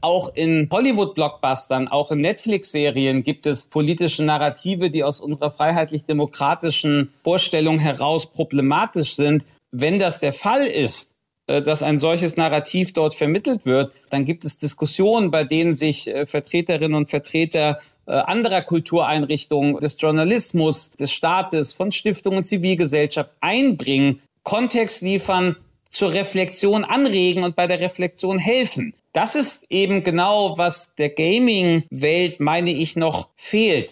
Auch 0.00 0.32
in 0.34 0.68
Hollywood-Blockbustern, 0.70 1.88
auch 1.88 2.12
in 2.12 2.20
Netflix-Serien 2.20 3.24
gibt 3.24 3.46
es 3.46 3.66
politische 3.66 4.22
Narrative, 4.22 4.90
die 4.90 5.02
aus 5.02 5.18
unserer 5.18 5.50
freiheitlich-demokratischen 5.50 7.12
Vorstellung 7.24 7.80
heraus 7.80 8.26
problematisch 8.26 9.16
sind. 9.16 9.44
Wenn 9.72 9.98
das 9.98 10.20
der 10.20 10.32
Fall 10.32 10.66
ist, 10.66 11.10
äh, 11.48 11.62
dass 11.62 11.82
ein 11.82 11.98
solches 11.98 12.36
Narrativ 12.36 12.92
dort 12.92 13.14
vermittelt 13.14 13.66
wird, 13.66 13.94
dann 14.10 14.24
gibt 14.24 14.44
es 14.44 14.58
Diskussionen, 14.58 15.32
bei 15.32 15.42
denen 15.42 15.72
sich 15.72 16.06
äh, 16.06 16.26
Vertreterinnen 16.26 16.94
und 16.94 17.10
Vertreter 17.10 17.78
äh, 18.06 18.12
anderer 18.12 18.62
Kultureinrichtungen, 18.62 19.78
des 19.78 20.00
Journalismus, 20.00 20.92
des 20.92 21.10
Staates, 21.10 21.72
von 21.72 21.90
Stiftungen 21.90 22.38
und 22.38 22.44
Zivilgesellschaft 22.44 23.30
einbringen, 23.40 24.20
Kontext 24.44 25.02
liefern, 25.02 25.56
zur 25.90 26.12
Reflexion 26.12 26.84
anregen 26.84 27.42
und 27.42 27.56
bei 27.56 27.66
der 27.66 27.80
Reflexion 27.80 28.38
helfen. 28.38 28.94
Das 29.20 29.34
ist 29.34 29.64
eben 29.68 30.04
genau, 30.04 30.56
was 30.58 30.94
der 30.94 31.08
Gaming-Welt, 31.08 32.38
meine 32.38 32.70
ich, 32.70 32.94
noch 32.94 33.30
fehlt. 33.34 33.90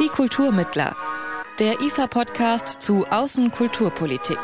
Die 0.00 0.08
Kulturmittler. 0.08 0.96
Der 1.58 1.78
IFA-Podcast 1.82 2.80
zu 2.80 3.04
Außenkulturpolitik. 3.04 4.38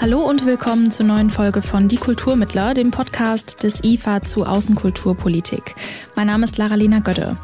Hallo 0.00 0.20
und 0.20 0.46
willkommen 0.46 0.92
zur 0.92 1.06
neuen 1.06 1.30
Folge 1.30 1.60
von 1.60 1.88
Die 1.88 1.96
Kulturmittler, 1.96 2.72
dem 2.72 2.92
Podcast 2.92 3.64
des 3.64 3.82
IFA 3.82 4.22
zu 4.22 4.44
Außenkulturpolitik. 4.46 5.74
Mein 6.14 6.28
Name 6.28 6.44
ist 6.44 6.56
Lara-Lena 6.56 7.00
Götte. 7.00 7.36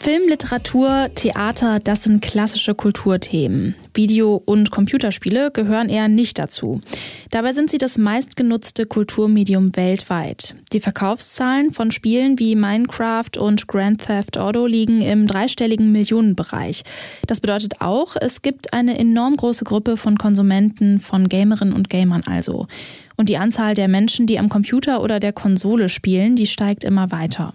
Film, 0.00 0.28
Literatur, 0.28 1.10
Theater, 1.14 1.80
das 1.80 2.04
sind 2.04 2.22
klassische 2.22 2.74
Kulturthemen. 2.74 3.74
Video- 3.94 4.40
und 4.44 4.70
Computerspiele 4.70 5.50
gehören 5.50 5.88
eher 5.88 6.06
nicht 6.06 6.38
dazu. 6.38 6.80
Dabei 7.30 7.52
sind 7.52 7.68
sie 7.68 7.78
das 7.78 7.98
meistgenutzte 7.98 8.86
Kulturmedium 8.86 9.76
weltweit. 9.76 10.54
Die 10.72 10.78
Verkaufszahlen 10.78 11.72
von 11.72 11.90
Spielen 11.90 12.38
wie 12.38 12.54
Minecraft 12.54 13.36
und 13.38 13.66
Grand 13.66 14.06
Theft 14.06 14.38
Auto 14.38 14.66
liegen 14.66 15.00
im 15.00 15.26
dreistelligen 15.26 15.90
Millionenbereich. 15.90 16.84
Das 17.26 17.40
bedeutet 17.40 17.80
auch, 17.80 18.14
es 18.18 18.40
gibt 18.40 18.72
eine 18.72 18.96
enorm 18.96 19.36
große 19.36 19.64
Gruppe 19.64 19.96
von 19.96 20.16
Konsumenten, 20.16 21.00
von 21.00 21.28
Gamerinnen 21.28 21.74
und 21.74 21.90
Gamern 21.90 22.22
also. 22.24 22.68
Und 23.16 23.28
die 23.28 23.36
Anzahl 23.36 23.74
der 23.74 23.88
Menschen, 23.88 24.28
die 24.28 24.38
am 24.38 24.48
Computer 24.48 25.02
oder 25.02 25.18
der 25.18 25.32
Konsole 25.32 25.88
spielen, 25.88 26.36
die 26.36 26.46
steigt 26.46 26.84
immer 26.84 27.10
weiter. 27.10 27.52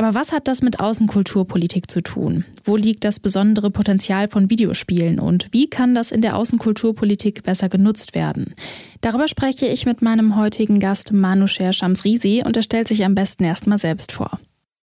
Aber 0.00 0.14
was 0.14 0.32
hat 0.32 0.48
das 0.48 0.62
mit 0.62 0.80
Außenkulturpolitik 0.80 1.90
zu 1.90 2.02
tun? 2.02 2.46
Wo 2.64 2.76
liegt 2.76 3.04
das 3.04 3.20
besondere 3.20 3.70
Potenzial 3.70 4.30
von 4.30 4.48
Videospielen 4.48 5.20
und 5.20 5.48
wie 5.52 5.68
kann 5.68 5.94
das 5.94 6.10
in 6.10 6.22
der 6.22 6.38
Außenkulturpolitik 6.38 7.42
besser 7.42 7.68
genutzt 7.68 8.14
werden? 8.14 8.54
Darüber 9.02 9.28
spreche 9.28 9.66
ich 9.66 9.84
mit 9.84 10.00
meinem 10.00 10.36
heutigen 10.36 10.78
Gast 10.78 11.12
Manusher 11.12 11.74
Shamsrisi 11.74 12.42
und 12.46 12.56
er 12.56 12.62
stellt 12.62 12.88
sich 12.88 13.04
am 13.04 13.14
besten 13.14 13.44
erstmal 13.44 13.76
selbst 13.76 14.12
vor. 14.12 14.40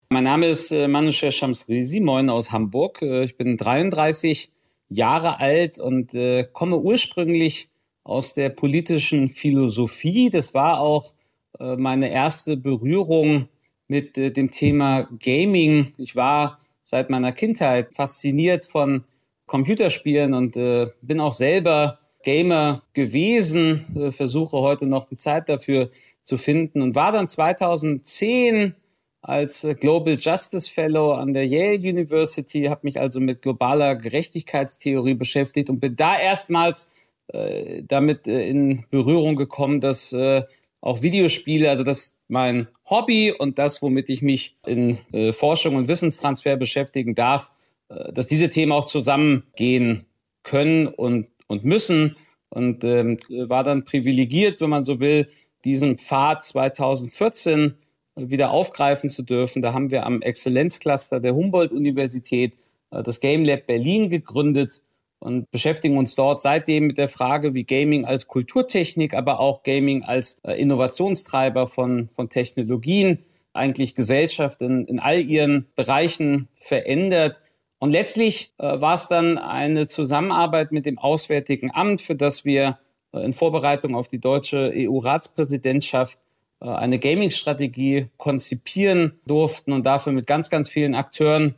Mein 0.10 0.26
Name 0.26 0.48
ist 0.48 0.74
äh, 0.74 0.86
Manusher 0.90 1.32
Shamsrisi, 1.32 2.02
moin 2.02 2.30
aus 2.30 2.52
Hamburg. 2.52 3.02
Äh, 3.02 3.24
ich 3.24 3.38
bin 3.38 3.56
33 3.56 4.52
Jahre 4.90 5.40
alt 5.40 5.80
und 5.80 6.14
äh, 6.14 6.44
komme 6.52 6.78
ursprünglich 6.78 7.70
aus 8.04 8.34
der 8.34 8.50
politischen 8.50 9.30
Philosophie. 9.30 10.30
Das 10.30 10.54
war 10.54 10.82
auch 10.82 11.14
meine 11.58 12.12
erste 12.12 12.58
Berührung 12.58 13.48
mit 13.88 14.18
äh, 14.18 14.32
dem 14.32 14.52
Thema 14.52 15.08
Gaming. 15.20 15.94
Ich 15.98 16.16
war 16.16 16.60
seit 16.84 17.10
meiner 17.10 17.32
Kindheit 17.32 17.94
fasziniert 17.94 18.66
von 18.66 19.04
Computerspielen 19.46 20.34
und 20.34 20.56
äh, 20.58 20.88
bin 21.02 21.20
auch 21.20 21.32
selber 21.32 22.00
Gamer 22.24 22.84
gewesen, 22.94 23.86
äh, 23.96 24.12
versuche 24.12 24.58
heute 24.58 24.88
noch 24.88 25.08
die 25.08 25.18
Zeit 25.18 25.50
dafür 25.50 25.92
zu 26.24 26.38
finden 26.38 26.82
und 26.82 26.96
war 26.96 27.12
dann 27.12 27.28
2010 27.28 28.76
als 29.22 29.68
Global 29.80 30.18
Justice 30.20 30.72
Fellow 30.72 31.14
an 31.14 31.34
der 31.34 31.48
Yale 31.48 31.80
University, 31.80 32.66
habe 32.66 32.82
mich 32.84 33.00
also 33.00 33.20
mit 33.20 33.42
globaler 33.42 33.96
Gerechtigkeitstheorie 33.96 35.16
beschäftigt 35.16 35.70
und 35.70 35.80
bin 35.80 35.96
da 35.96 36.20
erstmals 36.20 36.90
äh, 37.28 37.82
damit 37.88 38.28
äh, 38.28 38.48
in 38.48 38.86
Berührung 38.92 39.36
gekommen, 39.36 39.82
dass 39.82 40.14
äh, 40.14 40.44
auch 40.80 41.02
Videospiele, 41.02 41.70
also 41.70 41.84
das 41.84 42.15
mein 42.28 42.68
Hobby 42.90 43.32
und 43.32 43.60
das, 43.60 43.82
womit 43.82 44.10
ich 44.10 44.22
mich 44.22 44.58
in 44.66 44.98
äh, 45.12 45.32
Forschung 45.32 45.76
und 45.76 45.88
Wissenstransfer 45.88 46.56
beschäftigen 46.58 47.16
darf, 47.16 47.52
äh, 47.90 48.12
dass 48.14 48.28
diese 48.28 48.50
Themen 48.50 48.72
auch 48.72 48.86
zusammengehen 48.86 50.06
können 50.44 50.88
und, 50.88 51.28
und 51.48 51.66
müssen. 51.66 52.16
Und 52.50 52.84
ähm, 52.84 53.20
war 53.30 53.64
dann 53.64 53.84
privilegiert, 53.84 54.62
wenn 54.62 54.70
man 54.70 54.84
so 54.84 55.00
will, 55.00 55.28
diesen 55.66 55.98
Pfad 55.98 56.46
2014 56.46 57.76
wieder 58.16 58.52
aufgreifen 58.52 59.10
zu 59.10 59.24
dürfen. 59.24 59.62
Da 59.62 59.74
haben 59.74 59.92
wir 59.92 60.06
am 60.06 60.22
Exzellenzcluster 60.22 61.20
der 61.20 61.36
Humboldt-Universität 61.36 62.54
äh, 62.92 63.04
das 63.04 63.20
Game 63.20 63.44
Lab 63.44 63.68
Berlin 63.68 64.10
gegründet 64.10 64.82
und 65.26 65.50
beschäftigen 65.50 65.98
uns 65.98 66.14
dort 66.14 66.40
seitdem 66.40 66.86
mit 66.86 67.00
der 67.00 67.08
Frage, 67.08 67.56
wie 67.56 67.64
Gaming 67.64 68.06
als 68.06 68.28
Kulturtechnik, 68.28 69.16
aber 69.16 69.40
auch 69.40 69.64
Gaming 69.64 70.04
als 70.04 70.38
äh, 70.44 70.54
Innovationstreiber 70.54 71.66
von, 71.66 72.10
von 72.10 72.30
Technologien 72.30 73.18
eigentlich 73.52 73.96
Gesellschaft 73.96 74.62
in, 74.62 74.86
in 74.86 75.00
all 75.00 75.20
ihren 75.20 75.66
Bereichen 75.76 76.48
verändert. 76.54 77.42
Und 77.80 77.90
letztlich 77.90 78.54
äh, 78.60 78.80
war 78.80 78.94
es 78.94 79.08
dann 79.08 79.40
eine 79.40 79.88
Zusammenarbeit 79.88 80.72
mit 80.72 80.86
dem 80.86 81.00
Auswärtigen 81.00 81.72
Amt, 81.74 82.02
für 82.02 82.16
das 82.16 82.46
wir 82.46 82.78
äh, 83.12 83.26
in 83.26 83.34
Vorbereitung 83.34 83.96
auf 83.96 84.08
die 84.08 84.20
deutsche 84.20 84.72
EU-Ratspräsidentschaft 84.76 86.20
äh, 86.62 86.68
eine 86.68 87.00
Gaming-Strategie 87.00 88.10
konzipieren 88.18 89.20
durften 89.26 89.74
und 89.74 89.88
dafür 89.88 90.14
mit 90.14 90.28
ganz, 90.28 90.52
ganz 90.52 90.70
vielen 90.70 90.94
Akteuren 90.94 91.56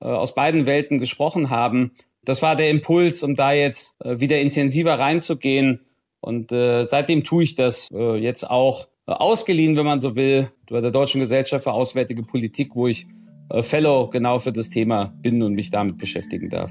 äh, 0.00 0.06
aus 0.06 0.34
beiden 0.34 0.64
Welten 0.64 0.98
gesprochen 0.98 1.50
haben. 1.50 1.92
Das 2.24 2.42
war 2.42 2.56
der 2.56 2.70
Impuls, 2.70 3.22
um 3.22 3.34
da 3.34 3.52
jetzt 3.52 3.94
äh, 4.02 4.20
wieder 4.20 4.40
intensiver 4.40 4.98
reinzugehen. 4.98 5.80
Und 6.20 6.52
äh, 6.52 6.84
seitdem 6.84 7.24
tue 7.24 7.44
ich 7.44 7.54
das 7.54 7.88
äh, 7.92 8.16
jetzt 8.16 8.48
auch 8.48 8.88
äh, 9.06 9.12
ausgeliehen, 9.12 9.76
wenn 9.76 9.86
man 9.86 10.00
so 10.00 10.16
will, 10.16 10.50
bei 10.68 10.80
der 10.80 10.90
Deutschen 10.90 11.20
Gesellschaft 11.20 11.64
für 11.64 11.72
Auswärtige 11.72 12.22
Politik, 12.22 12.74
wo 12.74 12.88
ich 12.88 13.06
äh, 13.50 13.62
Fellow 13.62 14.08
genau 14.08 14.38
für 14.38 14.52
das 14.52 14.70
Thema 14.70 15.14
bin 15.22 15.42
und 15.42 15.54
mich 15.54 15.70
damit 15.70 15.98
beschäftigen 15.98 16.50
darf. 16.50 16.70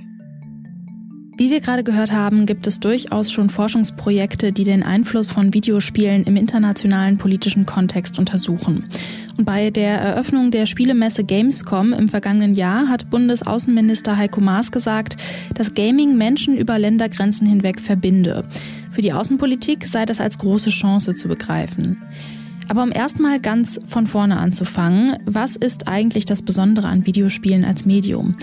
Wie 1.39 1.51
wir 1.51 1.61
gerade 1.61 1.85
gehört 1.85 2.11
haben, 2.11 2.45
gibt 2.45 2.67
es 2.67 2.81
durchaus 2.81 3.31
schon 3.31 3.49
Forschungsprojekte, 3.49 4.51
die 4.51 4.65
den 4.65 4.83
Einfluss 4.83 5.29
von 5.29 5.53
Videospielen 5.53 6.25
im 6.25 6.35
internationalen 6.35 7.17
politischen 7.17 7.65
Kontext 7.65 8.19
untersuchen. 8.19 8.89
Und 9.37 9.45
bei 9.45 9.69
der 9.69 10.01
Eröffnung 10.01 10.51
der 10.51 10.65
Spielemesse 10.65 11.23
Gamescom 11.23 11.93
im 11.93 12.09
vergangenen 12.09 12.55
Jahr 12.55 12.89
hat 12.89 13.09
Bundesaußenminister 13.09 14.17
Heiko 14.17 14.41
Maas 14.41 14.73
gesagt, 14.73 15.15
dass 15.53 15.73
Gaming 15.73 16.17
Menschen 16.17 16.57
über 16.57 16.77
Ländergrenzen 16.77 17.47
hinweg 17.47 17.79
verbinde. 17.79 18.43
Für 18.91 19.01
die 19.01 19.13
Außenpolitik 19.13 19.87
sei 19.87 20.05
das 20.05 20.19
als 20.19 20.39
große 20.39 20.71
Chance 20.71 21.13
zu 21.13 21.29
begreifen. 21.29 22.01
Aber 22.67 22.83
um 22.83 22.91
erstmal 22.91 23.39
ganz 23.39 23.79
von 23.87 24.07
vorne 24.07 24.35
anzufangen, 24.35 25.15
was 25.25 25.55
ist 25.55 25.87
eigentlich 25.87 26.25
das 26.25 26.41
Besondere 26.41 26.87
an 26.87 27.05
Videospielen 27.05 27.63
als 27.63 27.85
Medium? 27.85 28.35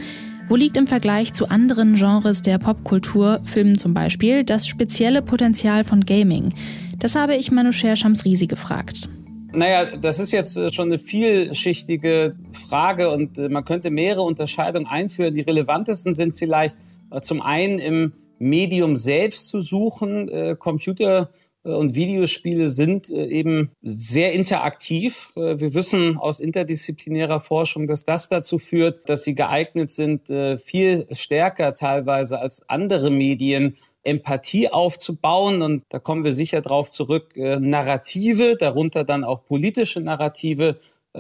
Wo 0.49 0.55
liegt 0.55 0.77
im 0.77 0.87
Vergleich 0.87 1.33
zu 1.33 1.49
anderen 1.49 1.97
Genres 1.97 2.41
der 2.41 2.59
Popkultur, 2.59 3.41
Filmen 3.43 3.77
zum 3.77 3.95
Beispiel, 3.95 4.45
das 4.45 4.69
spezielle 4.69 5.21
Potenzial 5.21 5.83
von 5.83 6.03
Gaming? 6.03 6.55
Das 7.01 7.17
habe 7.17 7.35
ich 7.35 7.51
Manusher 7.51 7.97
Shamsrisi 7.97 8.47
gefragt. 8.47 9.09
Naja, 9.53 9.97
das 9.97 10.21
ist 10.21 10.31
jetzt 10.31 10.57
äh, 10.57 10.73
schon 10.73 10.87
eine 10.87 10.99
vielschichtige 10.99 12.37
Frage 12.53 13.11
und 13.11 13.39
äh, 13.39 13.49
man 13.49 13.65
könnte 13.65 13.91
mehrere 13.91 14.23
Unterscheidungen 14.23 14.87
einführen. 14.87 15.35
Die 15.35 15.41
relevantesten 15.41 16.15
sind 16.15 16.39
vielleicht 16.39 16.77
äh, 17.11 17.21
zum 17.23 17.43
einen 17.43 17.81
im 17.81 18.13
Medium 18.39 18.95
selbst 18.97 19.49
zu 19.49 19.63
suchen. 19.63 20.59
Computer 20.59 21.31
und 21.67 21.95
Videospiele 21.95 22.69
sind 22.69 23.11
eben 23.11 23.73
sehr 23.83 24.33
interaktiv. 24.33 25.31
Wir 25.35 25.75
wissen 25.75 26.17
aus 26.17 26.41
interdisziplinärer 26.41 27.41
Forschung, 27.41 27.87
dass 27.87 28.05
das 28.05 28.29
dazu 28.29 28.59
führt, 28.59 29.09
dass 29.09 29.25
sie 29.25 29.35
geeignet 29.35 29.91
sind, 29.91 30.29
viel 30.61 31.07
stärker 31.11 31.75
teilweise 31.75 32.39
als 32.39 32.69
andere 32.69 33.11
Medien 33.11 33.77
Empathie 34.05 34.69
aufzubauen. 34.69 35.63
Und 35.63 35.83
da 35.89 35.99
kommen 35.99 36.23
wir 36.23 36.33
sicher 36.33 36.61
drauf 36.61 36.89
zurück, 36.91 37.33
Narrative, 37.37 38.57
darunter 38.57 39.03
dann 39.05 39.25
auch 39.25 39.45
politische 39.45 40.01
Narrative 40.01 40.79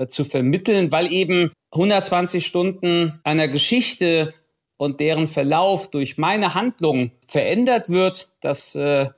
zu 0.08 0.24
vermitteln, 0.24 0.92
weil 0.92 1.12
eben 1.12 1.50
120 1.72 2.46
Stunden 2.46 3.20
einer 3.24 3.48
Geschichte 3.48 4.34
und 4.76 5.00
deren 5.00 5.26
Verlauf 5.26 5.90
durch 5.90 6.18
meine 6.18 6.54
Handlung 6.54 7.12
verändert 7.26 7.88
wird. 7.88 8.28
Das 8.40 8.74
äh, 8.74 9.08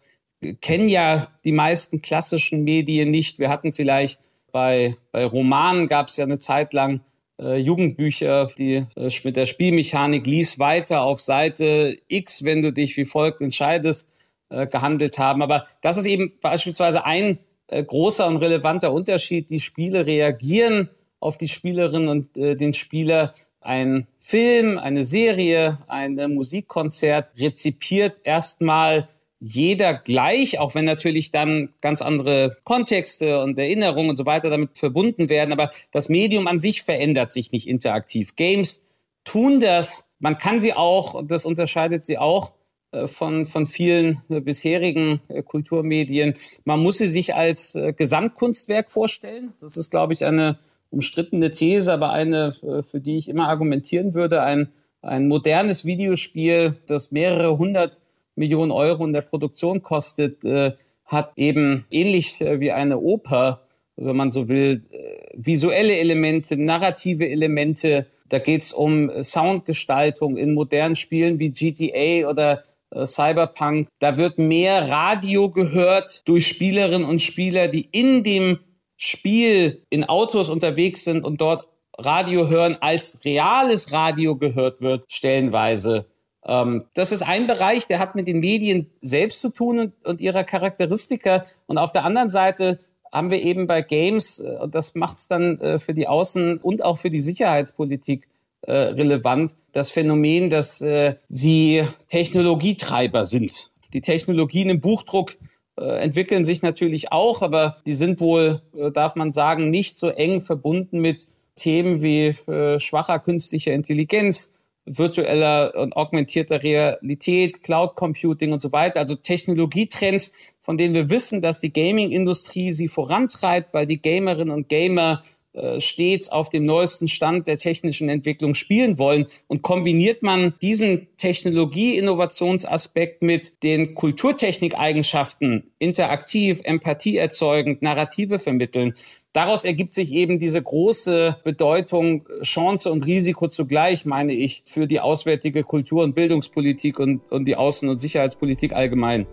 kennen 0.60 0.88
ja 0.88 1.28
die 1.44 1.52
meisten 1.52 2.02
klassischen 2.02 2.64
Medien 2.64 3.10
nicht. 3.10 3.38
Wir 3.38 3.48
hatten 3.48 3.72
vielleicht 3.72 4.20
bei, 4.52 4.96
bei 5.12 5.24
Romanen 5.24 5.88
gab 5.88 6.08
es 6.08 6.16
ja 6.16 6.24
eine 6.24 6.38
Zeit 6.38 6.72
lang 6.72 7.00
äh, 7.40 7.56
Jugendbücher, 7.56 8.50
die 8.58 8.86
äh, 8.96 9.10
mit 9.24 9.36
der 9.36 9.46
Spielmechanik 9.46 10.26
lies 10.26 10.58
weiter 10.58 11.02
auf 11.02 11.20
Seite 11.20 11.98
X, 12.08 12.44
wenn 12.44 12.62
du 12.62 12.72
dich 12.72 12.96
wie 12.96 13.04
folgt 13.04 13.40
entscheidest, 13.40 14.08
äh, 14.48 14.66
gehandelt 14.66 15.18
haben. 15.18 15.42
Aber 15.42 15.62
das 15.82 15.96
ist 15.96 16.06
eben 16.06 16.32
beispielsweise 16.40 17.04
ein 17.04 17.38
äh, 17.66 17.82
großer 17.82 18.26
und 18.26 18.38
relevanter 18.38 18.92
Unterschied. 18.92 19.50
Die 19.50 19.60
Spiele 19.60 20.06
reagieren 20.06 20.88
auf 21.20 21.36
die 21.36 21.48
Spielerin 21.48 22.08
und 22.08 22.36
äh, 22.36 22.56
den 22.56 22.74
Spieler. 22.74 23.32
Ein 23.60 24.06
Film, 24.20 24.78
eine 24.78 25.02
Serie, 25.02 25.78
ein 25.88 26.14
Musikkonzert 26.32 27.38
rezipiert 27.38 28.20
erstmal 28.24 29.08
jeder 29.40 29.94
gleich, 29.94 30.58
auch 30.58 30.74
wenn 30.74 30.84
natürlich 30.84 31.30
dann 31.30 31.70
ganz 31.80 32.02
andere 32.02 32.56
Kontexte 32.64 33.40
und 33.40 33.58
Erinnerungen 33.58 34.10
und 34.10 34.16
so 34.16 34.26
weiter 34.26 34.50
damit 34.50 34.76
verbunden 34.76 35.28
werden. 35.28 35.52
Aber 35.52 35.70
das 35.92 36.08
Medium 36.08 36.46
an 36.46 36.58
sich 36.58 36.82
verändert 36.82 37.32
sich 37.32 37.52
nicht 37.52 37.68
interaktiv. 37.68 38.34
Games 38.34 38.82
tun 39.24 39.60
das. 39.60 40.14
Man 40.18 40.38
kann 40.38 40.60
sie 40.60 40.74
auch, 40.74 41.14
und 41.14 41.30
das 41.30 41.44
unterscheidet 41.44 42.04
sie 42.04 42.18
auch 42.18 42.52
äh, 42.90 43.06
von, 43.06 43.44
von 43.44 43.66
vielen 43.66 44.22
äh, 44.28 44.40
bisherigen 44.40 45.20
äh, 45.28 45.42
Kulturmedien. 45.42 46.34
Man 46.64 46.80
muss 46.80 46.98
sie 46.98 47.08
sich 47.08 47.34
als 47.34 47.78
Gesamtkunstwerk 47.96 48.90
vorstellen. 48.90 49.52
Das 49.60 49.76
ist, 49.76 49.90
glaube 49.90 50.14
ich, 50.14 50.24
eine 50.24 50.58
umstrittene 50.90 51.50
These, 51.50 51.92
aber 51.92 52.12
eine, 52.12 52.54
für 52.82 52.98
die 52.98 53.18
ich 53.18 53.28
immer 53.28 53.48
argumentieren 53.48 54.14
würde. 54.14 54.42
Ein, 54.42 54.70
ein 55.02 55.28
modernes 55.28 55.84
Videospiel, 55.84 56.78
das 56.86 57.12
mehrere 57.12 57.58
hundert 57.58 58.00
Millionen 58.38 58.70
Euro 58.70 59.04
in 59.04 59.12
der 59.12 59.22
Produktion 59.22 59.82
kostet, 59.82 60.44
äh, 60.44 60.72
hat 61.04 61.32
eben 61.36 61.86
ähnlich 61.90 62.40
äh, 62.40 62.60
wie 62.60 62.72
eine 62.72 62.98
Oper, 62.98 63.62
wenn 63.96 64.16
man 64.16 64.30
so 64.30 64.48
will, 64.48 64.84
äh, 64.90 65.32
visuelle 65.34 65.96
Elemente, 65.96 66.56
narrative 66.56 67.28
Elemente. 67.28 68.06
Da 68.28 68.38
geht's 68.38 68.72
um 68.72 69.10
Soundgestaltung 69.22 70.36
in 70.36 70.54
modernen 70.54 70.96
Spielen 70.96 71.38
wie 71.38 71.50
GTA 71.50 72.28
oder 72.28 72.64
Cyberpunk. 73.04 73.88
Da 73.98 74.16
wird 74.16 74.38
mehr 74.38 74.88
Radio 74.88 75.50
gehört 75.50 76.22
durch 76.26 76.46
Spielerinnen 76.46 77.08
und 77.08 77.20
Spieler, 77.20 77.68
die 77.68 77.88
in 77.92 78.22
dem 78.22 78.58
Spiel 78.96 79.82
in 79.90 80.04
Autos 80.04 80.50
unterwegs 80.50 81.04
sind 81.04 81.24
und 81.24 81.40
dort 81.40 81.68
Radio 81.98 82.48
hören, 82.48 82.76
als 82.80 83.20
reales 83.24 83.92
Radio 83.92 84.36
gehört 84.36 84.80
wird, 84.80 85.04
stellenweise. 85.08 86.06
Ähm, 86.48 86.86
das 86.94 87.12
ist 87.12 87.22
ein 87.22 87.46
Bereich, 87.46 87.86
der 87.86 88.00
hat 88.00 88.14
mit 88.14 88.26
den 88.26 88.40
Medien 88.40 88.90
selbst 89.02 89.40
zu 89.40 89.50
tun 89.50 89.78
und, 89.78 89.92
und 90.04 90.20
ihrer 90.20 90.42
Charakteristika. 90.42 91.44
Und 91.66 91.78
auf 91.78 91.92
der 91.92 92.04
anderen 92.04 92.30
Seite 92.30 92.80
haben 93.12 93.30
wir 93.30 93.42
eben 93.42 93.66
bei 93.66 93.82
Games, 93.82 94.40
äh, 94.40 94.56
und 94.60 94.74
das 94.74 94.94
macht 94.94 95.18
es 95.18 95.28
dann 95.28 95.60
äh, 95.60 95.78
für 95.78 95.94
die 95.94 96.08
Außen- 96.08 96.58
und 96.60 96.84
auch 96.84 96.98
für 96.98 97.10
die 97.10 97.20
Sicherheitspolitik 97.20 98.28
äh, 98.62 98.72
relevant, 98.72 99.56
das 99.72 99.90
Phänomen, 99.90 100.50
dass 100.50 100.84
sie 101.28 101.84
Technologietreiber 102.08 103.24
sind. 103.24 103.70
Die 103.92 104.00
Technologien 104.00 104.68
im 104.68 104.80
Buchdruck 104.80 105.36
entwickeln 105.76 106.44
sich 106.44 106.60
natürlich 106.62 107.12
auch, 107.12 107.40
aber 107.40 107.76
die 107.86 107.92
sind 107.92 108.18
wohl, 108.18 108.62
darf 108.92 109.14
man 109.14 109.30
sagen, 109.30 109.70
nicht 109.70 109.96
so 109.96 110.08
eng 110.08 110.40
verbunden 110.40 110.98
mit 110.98 111.28
Themen 111.54 112.02
wie 112.02 112.34
schwacher 112.78 113.20
künstlicher 113.20 113.72
Intelligenz, 113.72 114.52
virtueller 114.96 115.74
und 115.76 115.96
augmentierter 115.96 116.62
Realität, 116.62 117.62
Cloud 117.62 117.96
Computing 117.96 118.52
und 118.52 118.62
so 118.62 118.72
weiter, 118.72 119.00
also 119.00 119.14
Technologietrends, 119.14 120.32
von 120.62 120.76
denen 120.76 120.94
wir 120.94 121.10
wissen, 121.10 121.40
dass 121.40 121.60
die 121.60 121.72
Gaming-Industrie 121.72 122.72
sie 122.72 122.88
vorantreibt, 122.88 123.72
weil 123.74 123.86
die 123.86 124.02
Gamerinnen 124.02 124.54
und 124.54 124.68
Gamer 124.68 125.20
äh, 125.58 125.80
stets 125.80 126.30
auf 126.30 126.50
dem 126.50 126.64
neuesten 126.64 127.08
Stand 127.08 127.48
der 127.48 127.56
technischen 127.56 128.08
Entwicklung 128.08 128.54
spielen 128.54 128.98
wollen. 128.98 129.26
Und 129.46 129.62
kombiniert 129.62 130.22
man 130.22 130.54
diesen 130.62 131.08
Technologie-Innovationsaspekt 131.16 133.22
mit 133.22 133.62
den 133.62 133.94
Kulturtechnikeigenschaften, 133.94 135.70
interaktiv, 135.78 136.60
Empathie 136.64 137.16
erzeugend, 137.16 137.82
Narrative 137.82 138.38
vermitteln, 138.38 138.94
daraus 139.32 139.64
ergibt 139.64 139.94
sich 139.94 140.12
eben 140.12 140.38
diese 140.38 140.62
große 140.62 141.36
Bedeutung, 141.44 142.26
Chance 142.42 142.90
und 142.90 143.06
Risiko 143.06 143.48
zugleich, 143.48 144.04
meine 144.04 144.32
ich, 144.32 144.62
für 144.66 144.86
die 144.86 145.00
auswärtige 145.00 145.62
Kultur- 145.62 146.04
und 146.04 146.14
Bildungspolitik 146.14 146.98
und, 146.98 147.20
und 147.30 147.44
die 147.46 147.56
Außen- 147.56 147.88
und 147.88 147.98
Sicherheitspolitik 147.98 148.72
allgemein. 148.72 149.26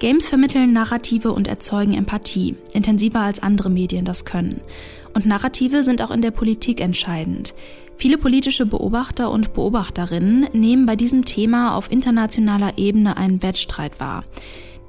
Games 0.00 0.28
vermitteln 0.28 0.72
Narrative 0.72 1.32
und 1.32 1.48
erzeugen 1.48 1.94
Empathie, 1.94 2.56
intensiver 2.72 3.20
als 3.20 3.42
andere 3.42 3.70
Medien 3.70 4.04
das 4.04 4.24
können. 4.24 4.60
Und 5.14 5.24
Narrative 5.24 5.84
sind 5.84 6.02
auch 6.02 6.10
in 6.10 6.20
der 6.20 6.32
Politik 6.32 6.80
entscheidend. 6.80 7.54
Viele 7.96 8.18
politische 8.18 8.66
Beobachter 8.66 9.30
und 9.30 9.54
Beobachterinnen 9.54 10.48
nehmen 10.52 10.84
bei 10.84 10.96
diesem 10.96 11.24
Thema 11.24 11.76
auf 11.76 11.90
internationaler 11.92 12.76
Ebene 12.76 13.16
einen 13.16 13.42
Wettstreit 13.42 14.00
wahr. 14.00 14.24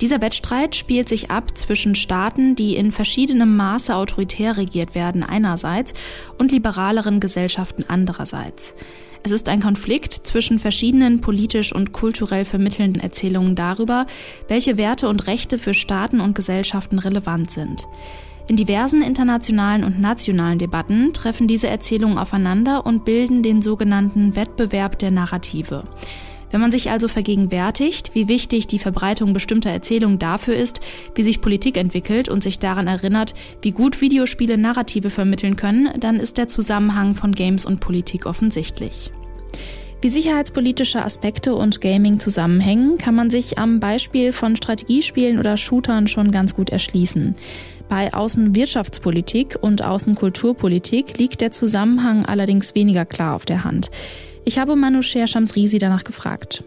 Dieser 0.02 0.22
Wettstreit 0.22 0.76
spielt 0.76 1.08
sich 1.08 1.32
ab 1.32 1.58
zwischen 1.58 1.96
Staaten, 1.96 2.56
die 2.56 2.76
in 2.76 2.92
verschiedenem 2.92 3.56
Maße 3.56 3.96
autoritär 3.96 4.58
regiert 4.58 4.94
werden 4.94 5.24
einerseits 5.24 5.94
und 6.38 6.52
liberaleren 6.52 7.20
Gesellschaften 7.20 7.86
andererseits. 7.88 8.76
Es 9.24 9.32
ist 9.32 9.50
ein 9.50 9.62
Konflikt 9.62 10.14
zwischen 10.14 10.60
verschiedenen 10.60 11.22
politisch 11.22 11.74
und 11.74 11.94
kulturell 11.94 12.46
vermittelnden 12.46 13.02
Erzählungen 13.02 13.56
darüber, 13.56 14.06
welche 14.48 14.78
Werte 14.78 15.10
und 15.10 15.26
Rechte 15.26 15.58
für 15.58 15.74
Staaten 15.74 16.22
und 16.22 16.36
Gesellschaften 16.36 17.00
relevant 17.00 17.50
sind. 17.50 17.88
In 18.48 18.56
diversen 18.56 19.02
internationalen 19.02 19.84
und 19.84 20.00
nationalen 20.00 20.60
Debatten 20.60 21.14
treffen 21.14 21.48
diese 21.48 21.68
Erzählungen 21.68 22.20
aufeinander 22.20 22.86
und 22.86 23.04
bilden 23.04 23.42
den 23.42 23.64
sogenannten 23.64 24.36
Wettbewerb 24.36 25.00
der 25.00 25.10
Narrative. 25.10 25.86
Wenn 26.52 26.62
man 26.62 26.72
sich 26.72 26.90
also 26.92 27.08
vergegenwärtigt, 27.08 28.12
wie 28.14 28.28
wichtig 28.28 28.68
die 28.68 28.80
Verbreitung 28.80 29.34
bestimmter 29.34 29.72
Erzählungen 29.72 30.20
dafür 30.20 30.56
ist, 30.56 30.80
wie 31.16 31.24
sich 31.24 31.42
Politik 31.42 31.78
entwickelt 31.78 32.30
und 32.30 32.44
sich 32.44 32.60
daran 32.60 32.88
erinnert, 32.88 33.34
wie 33.62 33.72
gut 33.72 34.02
Videospiele 34.02 34.58
Narrative 34.58 35.10
vermitteln 35.10 35.56
können, 35.56 35.90
dann 36.00 36.20
ist 36.20 36.38
der 36.38 36.48
Zusammenhang 36.48 37.16
von 37.16 37.32
Games 37.32 37.66
und 37.66 37.80
Politik 37.80 38.26
offensichtlich. 38.26 39.12
Wie 40.02 40.10
sicherheitspolitische 40.10 41.04
Aspekte 41.04 41.56
und 41.56 41.82
Gaming 41.82 42.20
zusammenhängen, 42.20 42.98
kann 42.98 43.16
man 43.16 43.32
sich 43.32 43.58
am 43.58 43.80
Beispiel 43.80 44.34
von 44.34 44.56
Strategiespielen 44.56 45.40
oder 45.40 45.58
Shootern 45.58 46.08
schon 46.08 46.30
ganz 46.32 46.56
gut 46.56 46.70
erschließen. 46.70 47.36
Bei 47.90 48.14
Außenwirtschaftspolitik 48.14 49.58
und 49.62 49.84
Außenkulturpolitik 49.84 51.18
liegt 51.18 51.42
der 51.42 51.52
Zusammenhang 51.52 52.26
allerdings 52.26 52.76
weniger 52.76 53.06
klar 53.06 53.36
auf 53.36 53.46
der 53.46 53.64
Hand. 53.64 53.90
Ich 54.48 54.60
habe 54.60 54.76
Manoucher 54.76 55.26
Shamsrizi 55.26 55.80
danach 55.80 56.04
gefragt. 56.04 56.64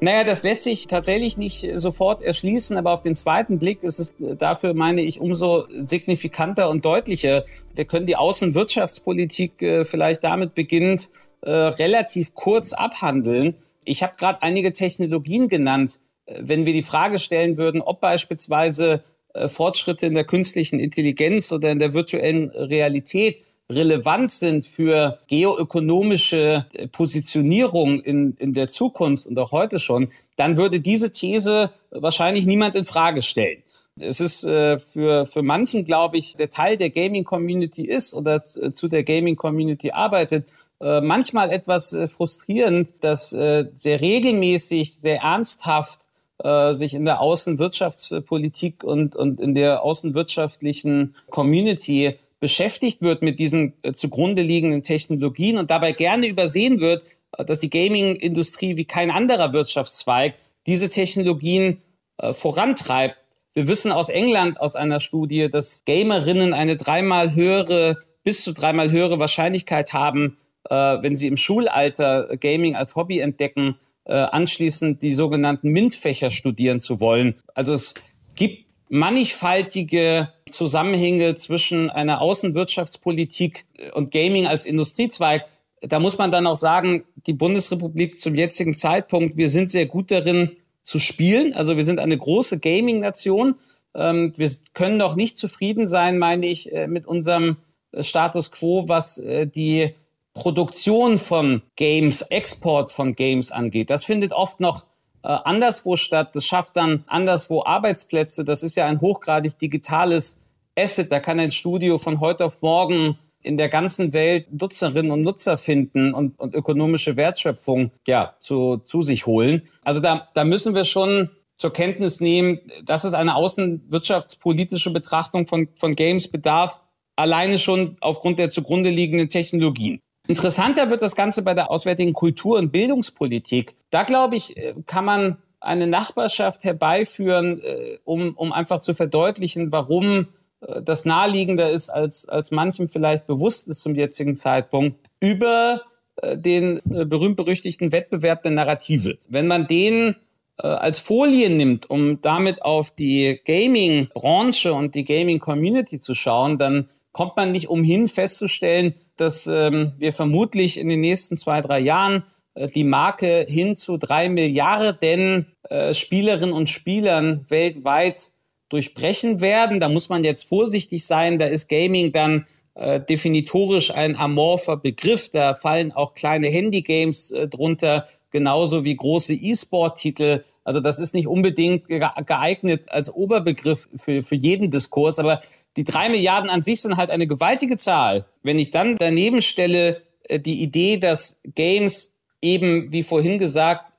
Naja, 0.00 0.24
das 0.24 0.42
lässt 0.42 0.64
sich 0.64 0.88
tatsächlich 0.88 1.38
nicht 1.38 1.66
sofort 1.74 2.20
erschließen, 2.20 2.76
aber 2.76 2.92
auf 2.92 3.00
den 3.00 3.14
zweiten 3.14 3.58
Blick 3.58 3.82
ist 3.82 3.98
es 4.00 4.14
dafür, 4.18 4.74
meine 4.74 5.00
ich, 5.02 5.20
umso 5.20 5.66
signifikanter 5.70 6.68
und 6.68 6.84
deutlicher. 6.84 7.44
Wir 7.74 7.84
können 7.86 8.06
die 8.06 8.16
Außenwirtschaftspolitik 8.16 9.62
äh, 9.62 9.84
vielleicht 9.84 10.24
damit 10.24 10.54
beginnend 10.54 11.10
äh, 11.40 11.50
relativ 11.50 12.34
kurz 12.34 12.72
abhandeln. 12.72 13.54
Ich 13.84 14.02
habe 14.02 14.14
gerade 14.18 14.42
einige 14.42 14.72
Technologien 14.72 15.48
genannt. 15.48 16.00
Äh, 16.26 16.40
wenn 16.42 16.66
wir 16.66 16.72
die 16.72 16.82
Frage 16.82 17.18
stellen 17.18 17.56
würden, 17.56 17.80
ob 17.80 18.00
beispielsweise 18.00 19.02
äh, 19.32 19.48
Fortschritte 19.48 20.06
in 20.06 20.14
der 20.14 20.24
künstlichen 20.24 20.80
Intelligenz 20.80 21.52
oder 21.52 21.70
in 21.70 21.78
der 21.78 21.94
virtuellen 21.94 22.50
Realität 22.50 23.45
relevant 23.70 24.30
sind 24.30 24.66
für 24.66 25.18
geoökonomische 25.26 26.66
äh, 26.72 26.88
Positionierung 26.88 28.00
in, 28.00 28.36
in 28.38 28.54
der 28.54 28.68
Zukunft 28.68 29.26
und 29.26 29.38
auch 29.38 29.52
heute 29.52 29.78
schon, 29.78 30.08
dann 30.36 30.56
würde 30.56 30.80
diese 30.80 31.12
These 31.12 31.70
wahrscheinlich 31.90 32.46
niemand 32.46 32.76
in 32.76 32.84
Frage 32.84 33.22
stellen. 33.22 33.62
Es 33.98 34.20
ist 34.20 34.44
äh, 34.44 34.78
für, 34.78 35.26
für 35.26 35.42
manchen, 35.42 35.84
glaube 35.84 36.18
ich, 36.18 36.34
der 36.34 36.50
Teil 36.50 36.76
der 36.76 36.90
Gaming-Community 36.90 37.86
ist 37.86 38.14
oder 38.14 38.42
zu 38.42 38.88
der 38.88 39.02
Gaming-Community 39.04 39.90
arbeitet, 39.90 40.46
äh, 40.80 41.00
manchmal 41.00 41.50
etwas 41.50 41.94
äh, 41.94 42.06
frustrierend, 42.06 42.92
dass 43.00 43.32
äh, 43.32 43.66
sehr 43.72 44.00
regelmäßig, 44.00 44.96
sehr 44.96 45.20
ernsthaft 45.22 46.00
äh, 46.38 46.74
sich 46.74 46.92
in 46.92 47.06
der 47.06 47.20
Außenwirtschaftspolitik 47.22 48.84
und, 48.84 49.16
und 49.16 49.40
in 49.40 49.54
der 49.54 49.82
außenwirtschaftlichen 49.82 51.14
Community 51.30 52.18
beschäftigt 52.40 53.02
wird 53.02 53.22
mit 53.22 53.38
diesen 53.38 53.74
äh, 53.82 53.92
zugrunde 53.92 54.42
liegenden 54.42 54.82
Technologien 54.82 55.58
und 55.58 55.70
dabei 55.70 55.92
gerne 55.92 56.26
übersehen 56.26 56.80
wird, 56.80 57.04
äh, 57.36 57.44
dass 57.44 57.60
die 57.60 57.70
Gaming-Industrie 57.70 58.76
wie 58.76 58.84
kein 58.84 59.10
anderer 59.10 59.52
Wirtschaftszweig 59.52 60.34
diese 60.66 60.90
Technologien 60.90 61.80
äh, 62.18 62.32
vorantreibt. 62.32 63.16
Wir 63.54 63.68
wissen 63.68 63.90
aus 63.90 64.10
England 64.10 64.60
aus 64.60 64.76
einer 64.76 65.00
Studie, 65.00 65.48
dass 65.50 65.84
Gamerinnen 65.86 66.52
eine 66.52 66.76
dreimal 66.76 67.34
höhere, 67.34 67.96
bis 68.22 68.42
zu 68.42 68.52
dreimal 68.52 68.90
höhere 68.90 69.18
Wahrscheinlichkeit 69.18 69.94
haben, 69.94 70.36
wenn 70.68 71.14
sie 71.14 71.28
im 71.28 71.38
Schulalter 71.38 72.36
Gaming 72.38 72.74
als 72.74 72.96
Hobby 72.96 73.20
entdecken, 73.20 73.76
anschließend 74.04 75.00
die 75.00 75.14
sogenannten 75.14 75.70
MINT-Fächer 75.70 76.30
studieren 76.30 76.80
zu 76.80 77.00
wollen. 77.00 77.36
Also 77.54 77.72
es 77.72 77.94
gibt 78.34 78.66
mannigfaltige 78.90 80.28
Zusammenhänge 80.50 81.34
zwischen 81.34 81.90
einer 81.90 82.20
Außenwirtschaftspolitik 82.20 83.66
und 83.94 84.12
Gaming 84.12 84.46
als 84.46 84.64
Industriezweig. 84.64 85.44
Da 85.80 85.98
muss 85.98 86.18
man 86.18 86.30
dann 86.30 86.46
auch 86.46 86.56
sagen, 86.56 87.04
die 87.26 87.32
Bundesrepublik 87.32 88.18
zum 88.18 88.34
jetzigen 88.34 88.74
Zeitpunkt, 88.74 89.36
wir 89.36 89.48
sind 89.48 89.70
sehr 89.70 89.86
gut 89.86 90.10
darin 90.10 90.56
zu 90.82 90.98
spielen. 90.98 91.52
Also 91.52 91.76
wir 91.76 91.84
sind 91.84 91.98
eine 91.98 92.16
große 92.16 92.58
Gaming-Nation. 92.58 93.56
Ähm, 93.94 94.32
wir 94.36 94.50
können 94.72 94.98
doch 94.98 95.16
nicht 95.16 95.36
zufrieden 95.36 95.86
sein, 95.86 96.18
meine 96.18 96.46
ich, 96.46 96.72
äh, 96.72 96.86
mit 96.86 97.06
unserem 97.06 97.56
Status 97.98 98.50
quo, 98.50 98.88
was 98.88 99.18
äh, 99.18 99.46
die 99.46 99.94
Produktion 100.32 101.18
von 101.18 101.62
Games, 101.76 102.22
Export 102.22 102.92
von 102.92 103.14
Games 103.14 103.50
angeht. 103.50 103.90
Das 103.90 104.04
findet 104.04 104.32
oft 104.32 104.60
noch 104.60 104.84
äh, 105.26 105.38
anderswo 105.44 105.96
statt. 105.96 106.36
Das 106.36 106.46
schafft 106.46 106.76
dann 106.76 107.02
anderswo 107.08 107.64
Arbeitsplätze. 107.64 108.44
Das 108.44 108.62
ist 108.62 108.76
ja 108.76 108.86
ein 108.86 109.00
hochgradig 109.00 109.58
digitales 109.58 110.38
Asset. 110.78 111.10
Da 111.10 111.18
kann 111.18 111.40
ein 111.40 111.50
Studio 111.50 111.98
von 111.98 112.20
heute 112.20 112.44
auf 112.44 112.62
morgen 112.62 113.18
in 113.42 113.56
der 113.56 113.68
ganzen 113.68 114.12
Welt 114.12 114.46
Nutzerinnen 114.52 115.10
und 115.10 115.22
Nutzer 115.22 115.56
finden 115.56 116.14
und, 116.14 116.38
und 116.38 116.54
ökonomische 116.54 117.16
Wertschöpfung 117.16 117.90
ja 118.06 118.36
zu, 118.38 118.76
zu 118.78 119.02
sich 119.02 119.26
holen. 119.26 119.62
Also 119.82 119.98
da, 119.98 120.28
da 120.34 120.44
müssen 120.44 120.76
wir 120.76 120.84
schon 120.84 121.30
zur 121.56 121.72
Kenntnis 121.72 122.20
nehmen, 122.20 122.60
dass 122.84 123.02
es 123.02 123.12
eine 123.12 123.34
außenwirtschaftspolitische 123.34 124.92
Betrachtung 124.92 125.48
von, 125.48 125.68
von 125.74 125.96
Games 125.96 126.28
bedarf, 126.28 126.80
alleine 127.16 127.58
schon 127.58 127.96
aufgrund 128.00 128.38
der 128.38 128.50
zugrunde 128.50 128.90
liegenden 128.90 129.28
Technologien. 129.28 130.00
Interessanter 130.28 130.90
wird 130.90 131.02
das 131.02 131.14
Ganze 131.14 131.42
bei 131.42 131.54
der 131.54 131.70
auswärtigen 131.70 132.12
Kultur- 132.12 132.58
und 132.58 132.72
Bildungspolitik. 132.72 133.74
Da, 133.90 134.02
glaube 134.02 134.36
ich, 134.36 134.56
äh, 134.56 134.74
kann 134.86 135.04
man 135.04 135.38
eine 135.60 135.86
Nachbarschaft 135.86 136.64
herbeiführen, 136.64 137.60
äh, 137.60 137.98
um, 138.04 138.34
um 138.34 138.52
einfach 138.52 138.80
zu 138.80 138.94
verdeutlichen, 138.94 139.72
warum 139.72 140.28
äh, 140.60 140.82
das 140.82 141.04
naheliegender 141.04 141.70
ist, 141.70 141.88
als, 141.88 142.28
als 142.28 142.50
manchem 142.50 142.88
vielleicht 142.88 143.26
bewusst 143.26 143.68
ist 143.68 143.80
zum 143.80 143.94
jetzigen 143.94 144.36
Zeitpunkt, 144.36 144.98
über 145.20 145.82
den 146.22 146.80
berühmt-berüchtigten 146.82 147.92
Wettbewerb 147.92 148.42
der 148.42 148.52
Narrative. 148.52 149.18
Wenn 149.28 149.46
man 149.46 149.66
den 149.66 150.16
als 150.56 150.98
Folie 150.98 151.50
nimmt, 151.50 151.90
um 151.90 152.22
damit 152.22 152.62
auf 152.62 152.90
die 152.90 153.38
Gaming-Branche 153.44 154.72
und 154.72 154.94
die 154.94 155.04
Gaming-Community 155.04 156.00
zu 156.00 156.14
schauen, 156.14 156.56
dann 156.56 156.88
kommt 157.16 157.34
man 157.34 157.50
nicht 157.50 157.70
umhin 157.70 158.08
festzustellen, 158.08 158.92
dass 159.16 159.46
ähm, 159.46 159.92
wir 159.96 160.12
vermutlich 160.12 160.76
in 160.76 160.86
den 160.86 161.00
nächsten 161.00 161.38
zwei, 161.38 161.62
drei 161.62 161.80
Jahren 161.80 162.24
äh, 162.52 162.68
die 162.68 162.84
Marke 162.84 163.46
hin 163.48 163.74
zu 163.74 163.96
drei 163.96 164.28
Milliarden 164.28 165.46
äh, 165.70 165.94
Spielerinnen 165.94 166.52
und 166.52 166.68
Spielern 166.68 167.46
weltweit 167.48 168.32
durchbrechen 168.68 169.40
werden. 169.40 169.80
Da 169.80 169.88
muss 169.88 170.10
man 170.10 170.24
jetzt 170.24 170.46
vorsichtig 170.46 171.06
sein. 171.06 171.38
Da 171.38 171.46
ist 171.46 171.70
Gaming 171.70 172.12
dann 172.12 172.46
äh, 172.74 173.00
definitorisch 173.00 173.94
ein 173.94 174.14
amorpher 174.14 174.76
Begriff. 174.76 175.30
Da 175.30 175.54
fallen 175.54 175.92
auch 175.92 176.12
kleine 176.12 176.48
Handygames 176.48 177.30
äh, 177.30 177.48
drunter, 177.48 178.04
genauso 178.30 178.84
wie 178.84 178.94
große 178.94 179.32
E-Sport-Titel. 179.32 180.44
Also 180.64 180.80
das 180.80 180.98
ist 180.98 181.14
nicht 181.14 181.28
unbedingt 181.28 181.86
geeignet 181.86 182.90
als 182.92 183.10
Oberbegriff 183.10 183.88
für, 183.96 184.22
für 184.22 184.34
jeden 184.34 184.70
Diskurs, 184.70 185.18
aber 185.18 185.40
die 185.76 185.84
drei 185.84 186.08
Milliarden 186.08 186.50
an 186.50 186.62
sich 186.62 186.80
sind 186.80 186.96
halt 186.96 187.10
eine 187.10 187.26
gewaltige 187.26 187.76
Zahl. 187.76 188.26
Wenn 188.42 188.58
ich 188.58 188.70
dann 188.70 188.96
daneben 188.96 189.42
stelle 189.42 190.02
äh, 190.24 190.40
die 190.40 190.62
Idee, 190.62 190.96
dass 190.96 191.40
Games 191.44 192.14
eben, 192.40 192.92
wie 192.92 193.02
vorhin 193.02 193.38
gesagt, 193.38 193.92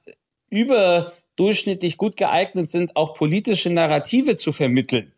überdurchschnittlich 0.50 1.98
gut 1.98 2.18
geeignet 2.18 2.70
sind, 2.70 2.96
auch 2.96 3.14
politische 3.14 3.70
Narrative 3.70 4.36
zu 4.36 4.52
vermitteln, 4.52 5.12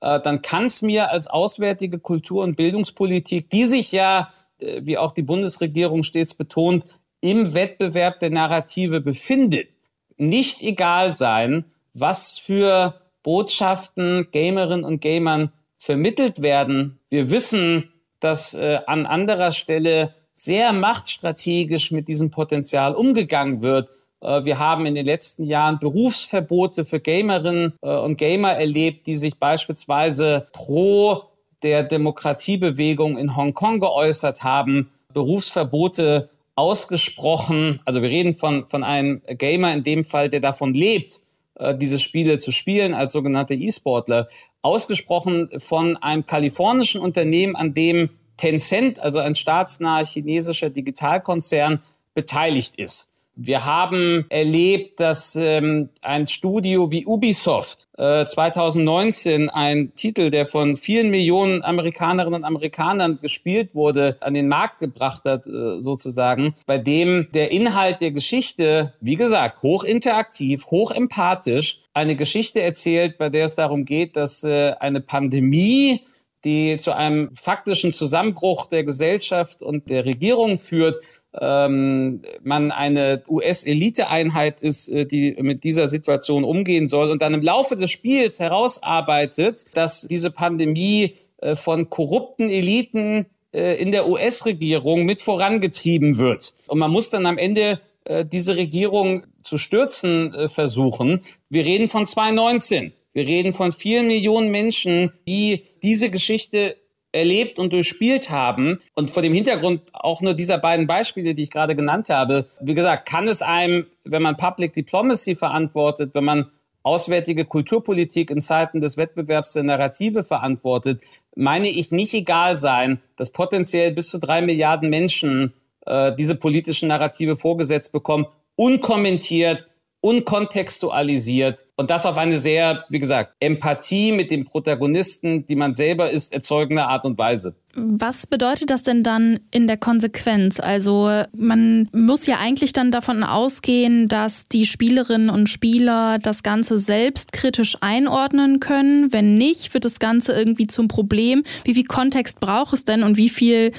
äh, 0.00 0.20
dann 0.20 0.42
kann 0.42 0.66
es 0.66 0.82
mir 0.82 1.10
als 1.10 1.26
auswärtige 1.26 1.98
Kultur- 1.98 2.44
und 2.44 2.56
Bildungspolitik, 2.56 3.50
die 3.50 3.64
sich 3.64 3.92
ja, 3.92 4.32
äh, 4.60 4.82
wie 4.84 4.98
auch 4.98 5.12
die 5.12 5.22
Bundesregierung 5.22 6.02
stets 6.02 6.34
betont, 6.34 6.84
im 7.20 7.54
Wettbewerb 7.54 8.20
der 8.20 8.30
Narrative 8.30 9.00
befindet, 9.00 9.70
nicht 10.18 10.62
egal 10.62 11.10
sein, 11.12 11.64
was 11.94 12.38
für 12.38 13.00
Botschaften 13.22 14.28
Gamerinnen 14.30 14.84
und 14.84 15.00
Gamern 15.00 15.50
vermittelt 15.76 16.42
werden. 16.42 16.98
Wir 17.08 17.30
wissen, 17.30 17.92
dass 18.20 18.54
äh, 18.54 18.78
an 18.86 19.06
anderer 19.06 19.52
Stelle 19.52 20.14
sehr 20.32 20.72
machtstrategisch 20.72 21.90
mit 21.90 22.08
diesem 22.08 22.30
Potenzial 22.30 22.94
umgegangen 22.94 23.62
wird. 23.62 23.88
Äh, 24.20 24.44
wir 24.44 24.58
haben 24.58 24.86
in 24.86 24.94
den 24.94 25.06
letzten 25.06 25.44
Jahren 25.44 25.78
Berufsverbote 25.78 26.84
für 26.84 27.00
Gamerinnen 27.00 27.74
äh, 27.82 27.96
und 27.96 28.16
Gamer 28.16 28.52
erlebt, 28.52 29.06
die 29.06 29.16
sich 29.16 29.38
beispielsweise 29.38 30.48
pro 30.52 31.24
der 31.62 31.82
Demokratiebewegung 31.82 33.16
in 33.16 33.36
Hongkong 33.36 33.80
geäußert 33.80 34.42
haben, 34.42 34.90
Berufsverbote 35.12 36.30
ausgesprochen. 36.56 37.80
Also 37.84 38.02
wir 38.02 38.10
reden 38.10 38.34
von, 38.34 38.68
von 38.68 38.84
einem 38.84 39.22
Gamer 39.26 39.72
in 39.72 39.82
dem 39.82 40.04
Fall, 40.04 40.28
der 40.28 40.40
davon 40.40 40.74
lebt, 40.74 41.20
äh, 41.56 41.76
diese 41.76 41.98
Spiele 41.98 42.38
zu 42.38 42.52
spielen 42.52 42.94
als 42.94 43.12
sogenannte 43.12 43.54
E-Sportler 43.54 44.28
ausgesprochen 44.64 45.50
von 45.58 45.96
einem 45.98 46.26
kalifornischen 46.26 47.00
Unternehmen, 47.00 47.54
an 47.54 47.74
dem 47.74 48.10
Tencent, 48.36 48.98
also 48.98 49.20
ein 49.20 49.34
staatsnaher 49.34 50.06
chinesischer 50.06 50.70
Digitalkonzern, 50.70 51.80
beteiligt 52.14 52.74
ist. 52.76 53.08
Wir 53.36 53.64
haben 53.64 54.26
erlebt, 54.28 55.00
dass 55.00 55.34
ähm, 55.34 55.88
ein 56.02 56.28
Studio 56.28 56.92
wie 56.92 57.04
Ubisoft 57.04 57.88
äh, 57.98 58.24
2019 58.24 59.50
ein 59.50 59.92
Titel, 59.96 60.30
der 60.30 60.46
von 60.46 60.76
vielen 60.76 61.10
Millionen 61.10 61.64
Amerikanerinnen 61.64 62.42
und 62.42 62.44
Amerikanern 62.44 63.18
gespielt 63.20 63.74
wurde, 63.74 64.18
an 64.20 64.34
den 64.34 64.46
Markt 64.46 64.78
gebracht 64.78 65.24
hat, 65.24 65.48
äh, 65.48 65.80
sozusagen, 65.80 66.54
bei 66.66 66.78
dem 66.78 67.26
der 67.34 67.50
Inhalt 67.50 68.00
der 68.00 68.12
Geschichte, 68.12 68.94
wie 69.00 69.16
gesagt, 69.16 69.62
hochinteraktiv, 69.62 70.66
hochempathisch, 70.66 71.80
eine 71.94 72.16
Geschichte 72.16 72.60
erzählt, 72.60 73.16
bei 73.18 73.30
der 73.30 73.46
es 73.46 73.54
darum 73.54 73.84
geht, 73.84 74.16
dass 74.16 74.44
äh, 74.44 74.74
eine 74.78 75.00
Pandemie 75.00 76.02
die 76.44 76.76
zu 76.76 76.92
einem 76.92 77.34
faktischen 77.36 77.92
Zusammenbruch 77.92 78.66
der 78.66 78.84
Gesellschaft 78.84 79.62
und 79.62 79.88
der 79.88 80.04
Regierung 80.04 80.58
führt, 80.58 80.96
ähm, 81.40 82.22
man 82.42 82.70
eine 82.70 83.22
US-Eliteeinheit 83.28 84.60
ist, 84.60 84.88
äh, 84.88 85.06
die 85.06 85.36
mit 85.40 85.64
dieser 85.64 85.88
Situation 85.88 86.44
umgehen 86.44 86.86
soll 86.86 87.10
und 87.10 87.22
dann 87.22 87.34
im 87.34 87.42
Laufe 87.42 87.76
des 87.76 87.90
Spiels 87.90 88.38
herausarbeitet, 88.38 89.64
dass 89.72 90.02
diese 90.02 90.30
Pandemie 90.30 91.14
äh, 91.38 91.56
von 91.56 91.90
korrupten 91.90 92.48
Eliten 92.50 93.26
äh, 93.52 93.80
in 93.80 93.90
der 93.90 94.08
US-Regierung 94.08 95.04
mit 95.04 95.22
vorangetrieben 95.22 96.18
wird. 96.18 96.54
Und 96.66 96.78
man 96.78 96.90
muss 96.90 97.08
dann 97.08 97.26
am 97.26 97.38
Ende 97.38 97.80
äh, 98.04 98.24
diese 98.24 98.56
Regierung 98.56 99.24
zu 99.44 99.58
stürzen 99.58 100.34
äh, 100.34 100.48
versuchen. 100.48 101.20
Wir 101.48 101.64
reden 101.64 101.88
von 101.88 102.06
2019. 102.06 102.92
Wir 103.12 103.28
reden 103.28 103.52
von 103.52 103.72
vielen 103.72 104.08
Millionen 104.08 104.50
Menschen, 104.50 105.12
die 105.28 105.62
diese 105.82 106.10
Geschichte 106.10 106.76
erlebt 107.12 107.58
und 107.60 107.72
durchspielt 107.72 108.30
haben. 108.30 108.78
Und 108.94 109.12
vor 109.12 109.22
dem 109.22 109.32
Hintergrund 109.32 109.82
auch 109.92 110.20
nur 110.20 110.34
dieser 110.34 110.58
beiden 110.58 110.88
Beispiele, 110.88 111.34
die 111.34 111.44
ich 111.44 111.50
gerade 111.50 111.76
genannt 111.76 112.08
habe, 112.08 112.48
wie 112.60 112.74
gesagt, 112.74 113.06
kann 113.06 113.28
es 113.28 113.40
einem, 113.40 113.86
wenn 114.02 114.22
man 114.22 114.36
Public 114.36 114.72
Diplomacy 114.72 115.36
verantwortet, 115.36 116.10
wenn 116.14 116.24
man 116.24 116.50
auswärtige 116.82 117.44
Kulturpolitik 117.44 118.30
in 118.30 118.40
Zeiten 118.40 118.80
des 118.80 118.96
Wettbewerbs 118.96 119.52
der 119.52 119.62
Narrative 119.62 120.24
verantwortet, 120.24 121.02
meine 121.36 121.68
ich 121.68 121.92
nicht 121.92 122.14
egal 122.14 122.56
sein, 122.56 123.00
dass 123.16 123.30
potenziell 123.30 123.92
bis 123.92 124.08
zu 124.08 124.18
drei 124.18 124.42
Milliarden 124.42 124.90
Menschen 124.90 125.54
äh, 125.86 126.12
diese 126.16 126.34
politischen 126.34 126.88
Narrative 126.88 127.36
vorgesetzt 127.36 127.92
bekommen, 127.92 128.26
unkommentiert, 128.56 129.68
unkontextualisiert 130.04 131.64
und 131.76 131.88
das 131.88 132.04
auf 132.04 132.18
eine 132.18 132.38
sehr, 132.38 132.84
wie 132.90 132.98
gesagt, 132.98 133.36
Empathie 133.40 134.12
mit 134.12 134.30
dem 134.30 134.44
Protagonisten, 134.44 135.46
die 135.46 135.56
man 135.56 135.72
selber 135.72 136.10
ist, 136.10 136.30
erzeugende 136.30 136.84
Art 136.84 137.06
und 137.06 137.16
Weise. 137.16 137.54
Was 137.74 138.26
bedeutet 138.26 138.68
das 138.68 138.82
denn 138.82 139.02
dann 139.02 139.40
in 139.50 139.66
der 139.66 139.78
Konsequenz? 139.78 140.60
Also 140.60 141.22
man 141.34 141.88
muss 141.92 142.26
ja 142.26 142.36
eigentlich 142.38 142.74
dann 142.74 142.90
davon 142.90 143.24
ausgehen, 143.24 144.06
dass 144.06 144.46
die 144.46 144.66
Spielerinnen 144.66 145.30
und 145.30 145.48
Spieler 145.48 146.18
das 146.18 146.42
Ganze 146.42 146.78
selbstkritisch 146.78 147.78
einordnen 147.80 148.60
können. 148.60 149.10
Wenn 149.10 149.38
nicht, 149.38 149.72
wird 149.72 149.86
das 149.86 150.00
Ganze 150.00 150.34
irgendwie 150.34 150.66
zum 150.66 150.86
Problem. 150.86 151.44
Wie 151.64 151.72
viel 151.72 151.86
Kontext 151.86 152.40
braucht 152.40 152.74
es 152.74 152.84
denn 152.84 153.04
und 153.04 153.16
wie 153.16 153.30
viel 153.30 153.72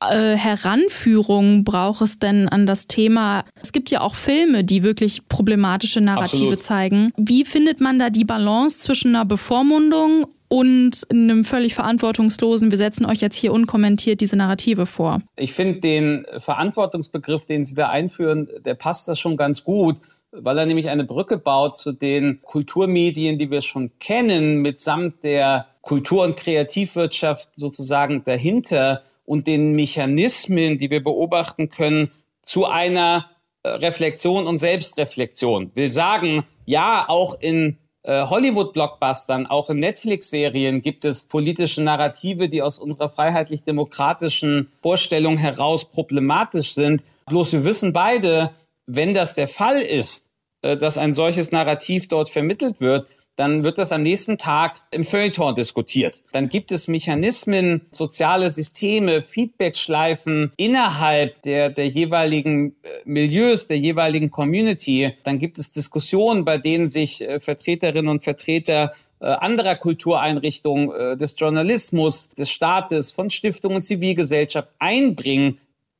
äh, 0.00 0.36
Heranführung 0.36 1.64
braucht 1.64 2.02
es 2.02 2.18
denn 2.18 2.48
an 2.48 2.66
das 2.66 2.86
Thema? 2.86 3.44
Es 3.60 3.72
gibt 3.72 3.90
ja 3.90 4.00
auch 4.00 4.14
Filme, 4.14 4.64
die 4.64 4.82
wirklich 4.82 5.28
problematische 5.28 6.00
Narrative 6.00 6.44
Absolut. 6.44 6.62
zeigen. 6.62 7.12
Wie 7.16 7.44
findet 7.44 7.80
man 7.80 7.98
da 7.98 8.10
die 8.10 8.24
Balance 8.24 8.78
zwischen 8.80 9.14
einer 9.14 9.24
Bevormundung 9.24 10.26
und 10.48 11.06
einem 11.10 11.44
völlig 11.44 11.74
verantwortungslosen, 11.74 12.70
wir 12.70 12.78
setzen 12.78 13.06
euch 13.06 13.20
jetzt 13.20 13.36
hier 13.36 13.52
unkommentiert 13.52 14.20
diese 14.20 14.36
Narrative 14.36 14.86
vor? 14.86 15.22
Ich 15.36 15.52
finde 15.52 15.80
den 15.80 16.26
Verantwortungsbegriff, 16.38 17.46
den 17.46 17.64
Sie 17.64 17.74
da 17.74 17.88
einführen, 17.88 18.48
der 18.64 18.74
passt 18.74 19.06
das 19.06 19.18
schon 19.20 19.36
ganz 19.36 19.62
gut 19.64 19.96
weil 20.32 20.58
er 20.58 20.66
nämlich 20.66 20.88
eine 20.88 21.04
Brücke 21.04 21.38
baut 21.38 21.76
zu 21.76 21.92
den 21.92 22.40
Kulturmedien, 22.42 23.38
die 23.38 23.50
wir 23.50 23.62
schon 23.62 23.90
kennen, 23.98 24.62
mitsamt 24.62 25.24
der 25.24 25.66
Kultur- 25.82 26.24
und 26.24 26.36
Kreativwirtschaft 26.36 27.48
sozusagen 27.56 28.22
dahinter 28.24 29.02
und 29.30 29.46
den 29.46 29.74
Mechanismen, 29.74 30.76
die 30.76 30.90
wir 30.90 31.04
beobachten 31.04 31.68
können, 31.70 32.10
zu 32.42 32.66
einer 32.66 33.30
äh, 33.62 33.68
Reflexion 33.68 34.48
und 34.48 34.58
Selbstreflexion. 34.58 35.70
Will 35.74 35.92
sagen, 35.92 36.42
ja, 36.66 37.04
auch 37.06 37.40
in 37.40 37.78
äh, 38.02 38.26
Hollywood-Blockbustern, 38.26 39.46
auch 39.46 39.70
in 39.70 39.78
Netflix-Serien 39.78 40.82
gibt 40.82 41.04
es 41.04 41.26
politische 41.26 41.80
Narrative, 41.80 42.48
die 42.48 42.60
aus 42.60 42.80
unserer 42.80 43.08
freiheitlich-demokratischen 43.08 44.72
Vorstellung 44.82 45.38
heraus 45.38 45.84
problematisch 45.84 46.74
sind. 46.74 47.04
Bloß 47.26 47.52
wir 47.52 47.64
wissen 47.64 47.92
beide, 47.92 48.50
wenn 48.86 49.14
das 49.14 49.34
der 49.34 49.46
Fall 49.46 49.80
ist, 49.80 50.26
äh, 50.62 50.76
dass 50.76 50.98
ein 50.98 51.12
solches 51.12 51.52
Narrativ 51.52 52.08
dort 52.08 52.30
vermittelt 52.30 52.80
wird, 52.80 53.10
dann 53.40 53.64
wird 53.64 53.78
das 53.78 53.90
am 53.90 54.02
nächsten 54.02 54.36
Tag 54.36 54.82
im 54.90 55.02
Feuilleton 55.02 55.54
diskutiert. 55.54 56.20
Dann 56.32 56.50
gibt 56.50 56.72
es 56.72 56.88
Mechanismen, 56.88 57.86
soziale 57.90 58.50
Systeme, 58.50 59.22
Feedbackschleifen 59.22 60.52
innerhalb 60.58 61.40
der, 61.40 61.70
der 61.70 61.88
jeweiligen 61.88 62.76
äh, 62.82 62.88
Milieus, 63.06 63.66
der 63.66 63.78
jeweiligen 63.78 64.30
Community. 64.30 65.14
Dann 65.22 65.38
gibt 65.38 65.58
es 65.58 65.72
Diskussionen, 65.72 66.44
bei 66.44 66.58
denen 66.58 66.86
sich 66.86 67.22
äh, 67.22 67.40
Vertreterinnen 67.40 68.10
und 68.10 68.22
Vertreter 68.22 68.92
anderer 69.22 69.76
Kultureinrichtungen, 69.76 71.18
des 71.18 71.38
Journalismus, 71.38 72.30
des 72.30 72.48
Staates, 72.48 73.10
von 73.10 73.28
Stiftungen 73.28 73.76
und 73.76 73.82
Zivilgesellschaft 73.82 74.70
einbringen, 74.78 75.58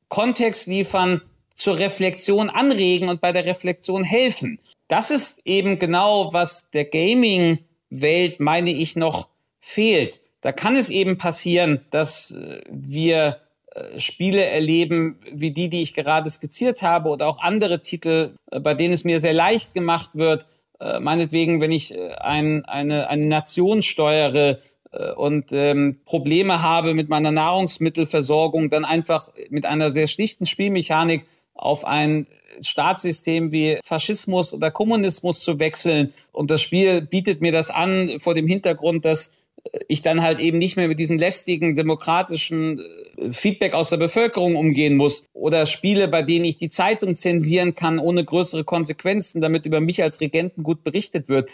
Kontext 0.09 0.65
liefern, 0.65 1.21
zur 1.53 1.77
Reflexion 1.77 2.49
anregen 2.49 3.09
und 3.09 3.21
bei 3.21 3.31
der 3.31 3.45
Reflexion 3.45 4.03
helfen. 4.03 4.57
Das 4.91 5.09
ist 5.09 5.37
eben 5.45 5.79
genau, 5.79 6.33
was 6.33 6.69
der 6.71 6.83
Gaming-Welt, 6.83 8.41
meine 8.41 8.71
ich, 8.71 8.97
noch 8.97 9.29
fehlt. 9.57 10.19
Da 10.41 10.51
kann 10.51 10.75
es 10.75 10.89
eben 10.89 11.17
passieren, 11.17 11.79
dass 11.91 12.31
äh, 12.31 12.59
wir 12.69 13.37
äh, 13.73 13.97
Spiele 14.01 14.43
erleben, 14.43 15.17
wie 15.31 15.51
die, 15.51 15.69
die 15.69 15.81
ich 15.81 15.93
gerade 15.93 16.29
skizziert 16.29 16.81
habe, 16.81 17.07
oder 17.07 17.27
auch 17.27 17.39
andere 17.39 17.79
Titel, 17.79 18.35
äh, 18.51 18.59
bei 18.59 18.73
denen 18.73 18.93
es 18.93 19.05
mir 19.05 19.21
sehr 19.21 19.33
leicht 19.33 19.73
gemacht 19.73 20.09
wird, 20.13 20.45
meinetwegen, 20.99 21.61
wenn 21.61 21.71
ich 21.71 21.95
ein, 22.19 22.65
eine, 22.65 23.07
eine 23.07 23.25
Nation 23.27 23.83
steuere, 23.83 24.59
und 25.15 25.53
ähm, 25.53 26.01
Probleme 26.03 26.63
habe 26.63 26.93
mit 26.93 27.07
meiner 27.07 27.31
Nahrungsmittelversorgung, 27.31 28.69
dann 28.69 28.83
einfach 28.83 29.29
mit 29.49 29.65
einer 29.65 29.89
sehr 29.89 30.07
schlichten 30.07 30.45
Spielmechanik 30.45 31.25
auf 31.61 31.85
ein 31.85 32.27
Staatssystem 32.61 33.51
wie 33.51 33.79
Faschismus 33.83 34.53
oder 34.53 34.71
Kommunismus 34.71 35.39
zu 35.39 35.59
wechseln. 35.59 36.13
Und 36.31 36.51
das 36.51 36.61
Spiel 36.61 37.01
bietet 37.01 37.41
mir 37.41 37.51
das 37.51 37.69
an 37.69 38.19
vor 38.19 38.33
dem 38.33 38.47
Hintergrund, 38.47 39.05
dass 39.05 39.31
ich 39.87 40.01
dann 40.01 40.21
halt 40.21 40.39
eben 40.39 40.57
nicht 40.57 40.75
mehr 40.75 40.87
mit 40.87 40.99
diesen 40.99 41.17
lästigen 41.17 41.75
demokratischen 41.75 42.79
äh, 42.79 43.31
Feedback 43.31 43.73
aus 43.73 43.89
der 43.89 43.97
Bevölkerung 43.97 44.55
umgehen 44.55 44.97
muss 44.97 45.25
oder 45.33 45.65
Spiele, 45.65 46.07
bei 46.07 46.23
denen 46.23 46.45
ich 46.45 46.57
die 46.57 46.69
Zeitung 46.69 47.15
zensieren 47.15 47.75
kann 47.75 47.99
ohne 47.99 48.25
größere 48.25 48.63
Konsequenzen, 48.63 49.41
damit 49.41 49.65
über 49.65 49.79
mich 49.79 50.01
als 50.01 50.19
Regenten 50.19 50.63
gut 50.63 50.83
berichtet 50.83 51.29
wird. 51.29 51.49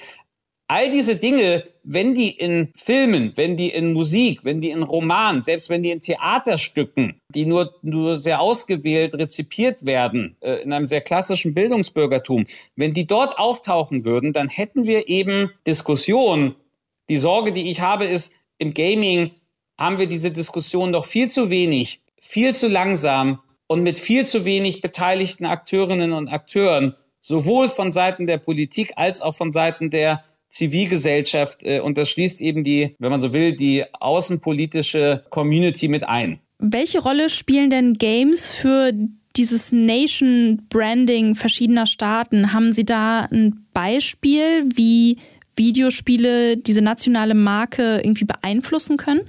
All 0.70 0.90
diese 0.90 1.16
Dinge, 1.16 1.64
wenn 1.84 2.14
die 2.14 2.30
in 2.30 2.74
Filmen, 2.76 3.32
wenn 3.38 3.56
die 3.56 3.70
in 3.70 3.94
Musik, 3.94 4.42
wenn 4.44 4.60
die 4.60 4.72
in 4.72 4.84
Romanen, 4.84 5.42
selbst 5.42 5.70
wenn 5.70 5.82
die 5.82 5.92
in 5.92 6.02
Theaterstücken, 6.02 7.22
die 7.34 7.46
nur, 7.46 7.74
nur 7.82 8.18
sehr 8.18 8.42
ausgewählt 8.42 9.16
rezipiert 9.16 9.86
werden, 9.86 10.36
äh, 10.42 10.62
in 10.62 10.74
einem 10.74 10.86
sehr 10.86 11.00
klassischen 11.00 11.54
Bildungsbürgertum, 11.54 12.46
wenn 12.76 12.94
die 12.94 13.08
dort 13.08 13.40
auftauchen 13.40 14.04
würden, 14.04 14.34
dann 14.34 14.50
hätten 14.50 14.86
wir 14.86 15.08
eben 15.08 15.52
Diskussionen. 15.66 16.56
Die 17.08 17.18
Sorge, 17.18 17.54
die 17.54 17.72
ich 17.72 17.80
habe, 17.80 18.04
ist, 18.04 18.34
im 18.58 18.74
Gaming 18.74 19.32
haben 19.80 20.00
wir 20.00 20.08
diese 20.08 20.32
Diskussion 20.32 20.92
doch 20.92 21.06
viel 21.06 21.30
zu 21.30 21.50
wenig, 21.50 22.02
viel 22.20 22.54
zu 22.54 22.68
langsam 22.68 23.40
und 23.68 23.84
mit 23.84 24.00
viel 24.00 24.26
zu 24.26 24.44
wenig 24.44 24.82
beteiligten 24.82 25.46
Akteurinnen 25.46 26.12
und 26.12 26.28
Akteuren, 26.28 26.96
sowohl 27.22 27.70
von 27.70 27.94
Seiten 27.94 28.28
der 28.28 28.38
Politik 28.38 28.92
als 28.98 29.22
auch 29.22 29.36
von 29.36 29.52
Seiten 29.52 29.90
der 29.90 30.24
Zivilgesellschaft 30.50 31.60
äh, 31.62 31.80
und 31.80 31.98
das 31.98 32.10
schließt 32.10 32.42
eben 32.42 32.64
die, 32.64 32.96
wenn 33.00 33.12
man 33.12 33.22
so 33.22 33.34
will, 33.34 33.54
die 33.54 33.84
außenpolitische 33.94 35.24
Community 35.30 35.88
mit 35.88 36.04
ein. 36.08 36.40
Welche 36.60 37.00
Rolle 37.00 37.30
spielen 37.30 37.70
denn 37.70 37.94
Games 37.96 38.50
für 38.50 38.92
dieses 39.36 39.72
Nation 39.72 40.64
Branding 40.70 41.36
verschiedener 41.36 41.86
Staaten? 41.86 42.54
Haben 42.54 42.74
Sie 42.74 42.86
da 42.86 43.28
ein 43.32 43.66
Beispiel, 43.74 44.64
wie 44.76 45.18
Videospiele 45.56 46.58
diese 46.58 46.82
nationale 46.82 47.36
Marke 47.36 48.02
irgendwie 48.04 48.26
beeinflussen 48.26 48.98
können? 48.98 49.22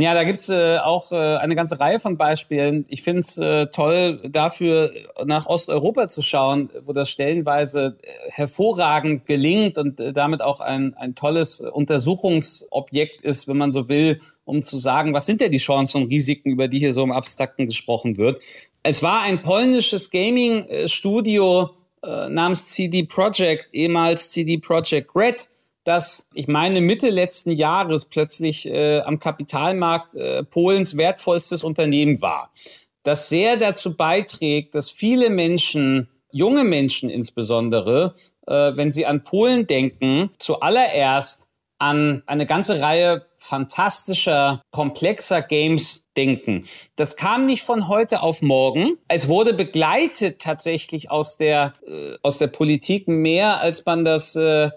Ja, 0.00 0.14
da 0.14 0.24
gibt's 0.24 0.48
äh, 0.48 0.78
auch 0.78 1.12
äh, 1.12 1.16
eine 1.16 1.54
ganze 1.54 1.78
Reihe 1.78 2.00
von 2.00 2.16
Beispielen. 2.16 2.86
Ich 2.88 3.02
finde 3.02 3.20
es 3.20 3.36
äh, 3.36 3.66
toll, 3.66 4.20
dafür 4.26 4.92
nach 5.24 5.46
Osteuropa 5.46 6.08
zu 6.08 6.22
schauen, 6.22 6.70
wo 6.80 6.92
das 6.94 7.10
stellenweise 7.10 7.98
äh, 8.00 8.30
hervorragend 8.30 9.26
gelingt 9.26 9.76
und 9.76 10.00
äh, 10.00 10.14
damit 10.14 10.40
auch 10.40 10.60
ein, 10.60 10.94
ein 10.94 11.14
tolles 11.14 11.60
Untersuchungsobjekt 11.60 13.20
ist, 13.20 13.46
wenn 13.46 13.58
man 13.58 13.72
so 13.72 13.90
will, 13.90 14.20
um 14.46 14.62
zu 14.62 14.78
sagen, 14.78 15.12
was 15.12 15.26
sind 15.26 15.42
denn 15.42 15.50
die 15.50 15.58
Chancen 15.58 16.02
und 16.02 16.08
Risiken, 16.08 16.50
über 16.50 16.66
die 16.66 16.78
hier 16.78 16.94
so 16.94 17.02
im 17.02 17.12
Abstrakten 17.12 17.66
gesprochen 17.66 18.16
wird. 18.16 18.40
Es 18.82 19.02
war 19.02 19.20
ein 19.20 19.42
polnisches 19.42 20.10
Gaming-Studio 20.10 21.70
äh, 22.02 22.30
namens 22.30 22.68
CD 22.68 23.02
Projekt, 23.02 23.68
ehemals 23.74 24.30
CD 24.30 24.56
Projekt 24.56 25.14
Red, 25.14 25.48
dass 25.84 26.26
ich 26.34 26.48
meine 26.48 26.80
Mitte 26.80 27.10
letzten 27.10 27.50
Jahres 27.50 28.04
plötzlich 28.04 28.66
äh, 28.66 29.00
am 29.00 29.18
Kapitalmarkt 29.18 30.14
äh, 30.14 30.44
Polens 30.44 30.96
wertvollstes 30.96 31.64
Unternehmen 31.64 32.20
war. 32.20 32.52
Das 33.02 33.28
sehr 33.28 33.56
dazu 33.56 33.96
beiträgt, 33.96 34.74
dass 34.74 34.90
viele 34.90 35.30
Menschen, 35.30 36.08
junge 36.32 36.64
Menschen 36.64 37.08
insbesondere, 37.08 38.14
äh, 38.46 38.72
wenn 38.76 38.92
sie 38.92 39.06
an 39.06 39.22
Polen 39.22 39.66
denken, 39.66 40.30
zuallererst 40.38 41.46
an 41.78 42.22
eine 42.26 42.44
ganze 42.44 42.82
Reihe 42.82 43.26
fantastischer, 43.38 44.60
komplexer 44.70 45.40
Games 45.40 46.04
denken. 46.14 46.66
Das 46.96 47.16
kam 47.16 47.46
nicht 47.46 47.62
von 47.62 47.88
heute 47.88 48.22
auf 48.22 48.42
morgen. 48.42 48.98
Es 49.08 49.28
wurde 49.28 49.54
begleitet 49.54 50.42
tatsächlich 50.42 51.10
aus 51.10 51.38
der, 51.38 51.72
äh, 51.86 52.16
aus 52.22 52.36
der 52.36 52.48
Politik 52.48 53.08
mehr, 53.08 53.60
als 53.60 53.86
man 53.86 54.04
das 54.04 54.36
äh, 54.36 54.70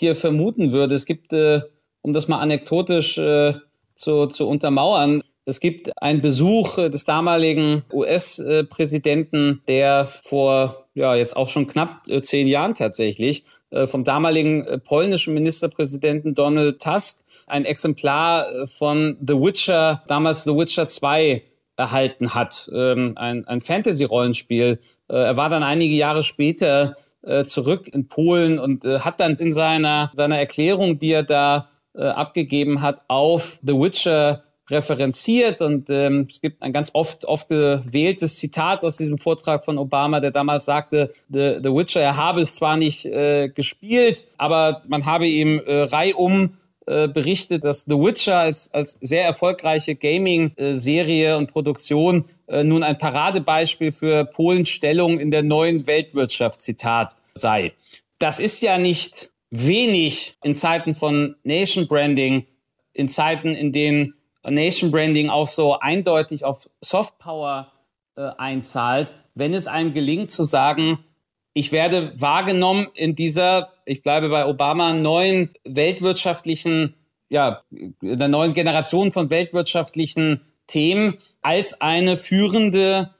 hier 0.00 0.16
vermuten 0.16 0.72
würde. 0.72 0.94
Es 0.94 1.06
gibt, 1.06 1.32
äh, 1.32 1.60
um 2.02 2.12
das 2.12 2.26
mal 2.26 2.40
anekdotisch 2.40 3.16
äh, 3.18 3.54
zu, 3.94 4.26
zu 4.26 4.48
untermauern, 4.48 5.22
es 5.50 5.58
gibt 5.58 6.00
einen 6.00 6.20
Besuch 6.20 6.78
äh, 6.78 6.90
des 6.90 7.04
damaligen 7.04 7.82
US-Präsidenten, 7.92 9.62
der 9.66 10.08
vor 10.22 10.86
ja 10.94 11.14
jetzt 11.14 11.36
auch 11.36 11.48
schon 11.48 11.66
knapp 11.66 12.08
äh, 12.08 12.22
zehn 12.22 12.46
Jahren 12.46 12.74
tatsächlich 12.74 13.44
äh, 13.70 13.86
vom 13.86 14.04
damaligen 14.04 14.80
polnischen 14.84 15.34
Ministerpräsidenten 15.34 16.34
Donald 16.34 16.80
Tusk 16.80 17.24
ein 17.46 17.64
Exemplar 17.64 18.68
von 18.68 19.16
The 19.26 19.34
Witcher, 19.34 20.04
damals 20.06 20.44
The 20.44 20.50
Witcher 20.50 20.86
2 20.86 21.42
erhalten 21.76 22.32
hat, 22.32 22.70
ähm, 22.72 23.14
ein, 23.16 23.44
ein 23.48 23.60
Fantasy-Rollenspiel. 23.60 24.78
er 25.08 25.36
war 25.36 25.50
dann 25.50 25.64
einige 25.64 25.96
Jahre 25.96 26.22
später 26.22 26.94
äh, 27.22 27.44
zurück 27.44 27.88
in 27.92 28.08
Polen 28.08 28.58
und 28.58 28.84
äh, 28.84 29.00
hat 29.00 29.20
dann 29.20 29.36
in 29.36 29.52
seiner, 29.52 30.10
seiner 30.14 30.38
Erklärung, 30.38 30.98
die 30.98 31.12
er 31.12 31.22
da 31.22 31.68
äh, 31.94 32.04
abgegeben 32.04 32.80
hat, 32.82 33.02
auf 33.08 33.58
The 33.62 33.74
Witcher 33.74 34.42
referenziert 34.70 35.60
und 35.60 35.90
ähm, 35.90 36.28
es 36.30 36.40
gibt 36.40 36.62
ein 36.62 36.72
ganz 36.72 36.90
oft 36.92 37.24
oft 37.24 37.48
gewähltes 37.48 38.38
Zitat 38.38 38.84
aus 38.84 38.96
diesem 38.96 39.18
Vortrag 39.18 39.64
von 39.64 39.78
Obama, 39.78 40.20
der 40.20 40.30
damals 40.30 40.64
sagte, 40.64 41.10
The, 41.28 41.58
The 41.62 41.74
Witcher, 41.74 42.00
er 42.00 42.16
habe 42.16 42.40
es 42.40 42.54
zwar 42.54 42.76
nicht 42.76 43.04
äh, 43.04 43.48
gespielt, 43.48 44.28
aber 44.38 44.82
man 44.86 45.06
habe 45.06 45.26
ihm 45.26 45.60
äh, 45.66 45.82
reihum 45.82 46.56
äh, 46.90 47.06
berichtet, 47.06 47.62
dass 47.62 47.84
The 47.84 47.92
Witcher 47.92 48.36
als, 48.36 48.74
als 48.74 48.98
sehr 49.00 49.24
erfolgreiche 49.24 49.94
Gaming-Serie 49.94 51.36
und 51.36 51.46
Produktion 51.46 52.24
äh, 52.48 52.64
nun 52.64 52.82
ein 52.82 52.98
Paradebeispiel 52.98 53.92
für 53.92 54.24
Polens 54.24 54.70
Stellung 54.70 55.20
in 55.20 55.30
der 55.30 55.44
neuen 55.44 55.86
Weltwirtschaft, 55.86 56.60
Zitat, 56.60 57.16
sei. 57.34 57.74
Das 58.18 58.40
ist 58.40 58.60
ja 58.60 58.76
nicht 58.76 59.30
wenig 59.50 60.34
in 60.42 60.56
Zeiten 60.56 60.96
von 60.96 61.36
Nation 61.44 61.86
Branding, 61.86 62.46
in 62.92 63.08
Zeiten, 63.08 63.54
in 63.54 63.70
denen 63.70 64.14
Nation 64.42 64.90
Branding 64.90 65.30
auch 65.30 65.46
so 65.46 65.78
eindeutig 65.78 66.44
auf 66.44 66.68
Soft 66.80 67.20
Power 67.20 67.70
äh, 68.16 68.30
einzahlt, 68.36 69.14
wenn 69.36 69.54
es 69.54 69.68
einem 69.68 69.94
gelingt 69.94 70.32
zu 70.32 70.42
sagen, 70.42 71.04
ich 71.52 71.72
werde 71.72 72.12
wahrgenommen 72.16 72.88
in 72.94 73.14
dieser, 73.14 73.72
ich 73.84 74.02
bleibe 74.02 74.28
bei 74.28 74.46
Obama, 74.46 74.94
neuen 74.94 75.50
weltwirtschaftlichen, 75.64 76.94
ja, 77.28 77.62
der 78.00 78.28
neuen 78.28 78.52
Generation 78.52 79.12
von 79.12 79.30
weltwirtschaftlichen 79.30 80.42
Themen 80.66 81.18
als 81.42 81.80
eine 81.80 82.16
führende 82.16 83.14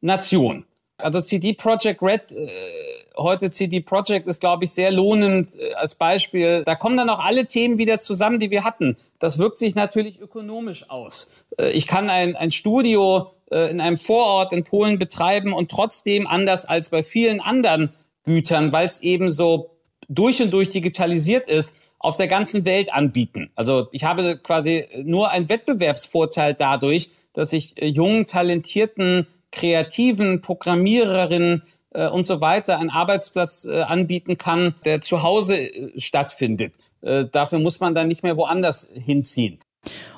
Nation. 0.00 0.64
Also 0.98 1.20
CD 1.20 1.52
Projekt 1.52 2.02
Red 2.02 2.32
äh, 2.32 3.05
heute 3.16 3.50
CD 3.50 3.80
Projekt 3.80 4.26
ist, 4.26 4.40
glaube 4.40 4.64
ich, 4.64 4.72
sehr 4.72 4.90
lohnend 4.90 5.54
äh, 5.58 5.74
als 5.74 5.94
Beispiel. 5.94 6.62
Da 6.64 6.74
kommen 6.74 6.96
dann 6.96 7.08
auch 7.08 7.20
alle 7.20 7.46
Themen 7.46 7.78
wieder 7.78 7.98
zusammen, 7.98 8.38
die 8.38 8.50
wir 8.50 8.64
hatten. 8.64 8.96
Das 9.18 9.38
wirkt 9.38 9.58
sich 9.58 9.74
natürlich 9.74 10.20
ökonomisch 10.20 10.88
aus. 10.90 11.30
Äh, 11.58 11.70
ich 11.70 11.86
kann 11.86 12.10
ein, 12.10 12.36
ein 12.36 12.50
Studio 12.50 13.32
äh, 13.50 13.70
in 13.70 13.80
einem 13.80 13.96
Vorort 13.96 14.52
in 14.52 14.64
Polen 14.64 14.98
betreiben 14.98 15.52
und 15.52 15.70
trotzdem 15.70 16.26
anders 16.26 16.64
als 16.64 16.90
bei 16.90 17.02
vielen 17.02 17.40
anderen 17.40 17.90
Gütern, 18.24 18.72
weil 18.72 18.86
es 18.86 19.02
eben 19.02 19.30
so 19.30 19.70
durch 20.08 20.42
und 20.42 20.50
durch 20.50 20.70
digitalisiert 20.70 21.48
ist, 21.48 21.76
auf 21.98 22.16
der 22.16 22.28
ganzen 22.28 22.64
Welt 22.64 22.92
anbieten. 22.92 23.50
Also 23.54 23.88
ich 23.90 24.04
habe 24.04 24.38
quasi 24.38 24.86
nur 25.02 25.30
einen 25.30 25.48
Wettbewerbsvorteil 25.48 26.54
dadurch, 26.54 27.10
dass 27.32 27.52
ich 27.52 27.74
jungen, 27.80 28.26
talentierten, 28.26 29.26
kreativen 29.50 30.40
Programmiererinnen 30.40 31.62
äh, 31.96 32.08
und 32.08 32.26
so 32.26 32.40
weiter 32.40 32.78
einen 32.78 32.90
Arbeitsplatz 32.90 33.64
äh, 33.64 33.80
anbieten 33.80 34.38
kann, 34.38 34.74
der 34.84 35.00
zu 35.00 35.22
Hause 35.22 35.58
äh, 35.58 36.00
stattfindet. 36.00 36.74
Äh, 37.00 37.24
dafür 37.30 37.58
muss 37.58 37.80
man 37.80 37.94
dann 37.94 38.08
nicht 38.08 38.22
mehr 38.22 38.36
woanders 38.36 38.88
hinziehen. 38.92 39.58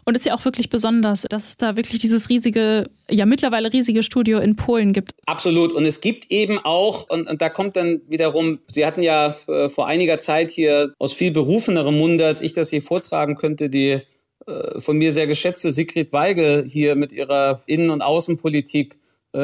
Und 0.05 0.15
es 0.15 0.23
ist 0.23 0.27
ja 0.27 0.35
auch 0.35 0.47
wirklich 0.47 0.71
besonders, 0.71 1.27
dass 1.29 1.49
es 1.49 1.57
da 1.59 1.77
wirklich 1.77 2.01
dieses 2.01 2.31
riesige, 2.31 2.89
ja 3.11 3.27
mittlerweile 3.27 3.71
riesige 3.71 4.03
Studio 4.03 4.39
in 4.39 4.57
Polen 4.57 4.95
gibt. 4.95 5.13
Absolut. 5.27 5.73
Und 5.73 5.85
es 5.85 6.01
gibt 6.01 6.31
eben 6.31 6.59
auch, 6.59 7.09
und, 7.11 7.29
und 7.29 7.43
da 7.43 7.51
kommt 7.51 7.77
dann 7.77 8.01
wiederum, 8.09 8.61
Sie 8.69 8.87
hatten 8.87 9.03
ja 9.03 9.37
äh, 9.47 9.69
vor 9.69 9.87
einiger 9.87 10.19
Zeit 10.19 10.53
hier 10.53 10.95
aus 10.99 11.13
viel 11.13 11.33
berufenerem 11.33 11.99
Munde, 11.99 12.27
als 12.27 12.41
ich 12.41 12.55
das 12.55 12.71
hier 12.71 12.83
vortragen 12.83 13.37
könnte, 13.37 13.69
die 13.69 14.01
äh, 14.47 14.81
von 14.81 14.97
mir 14.97 15.13
sehr 15.13 15.27
geschätzte 15.27 15.71
Sigrid 15.71 16.13
Weigel 16.13 16.65
hier 16.67 16.95
mit 16.95 17.13
ihrer 17.13 17.63
Innen- 17.67 17.91
und 17.91 18.01
Außenpolitik 18.01 18.97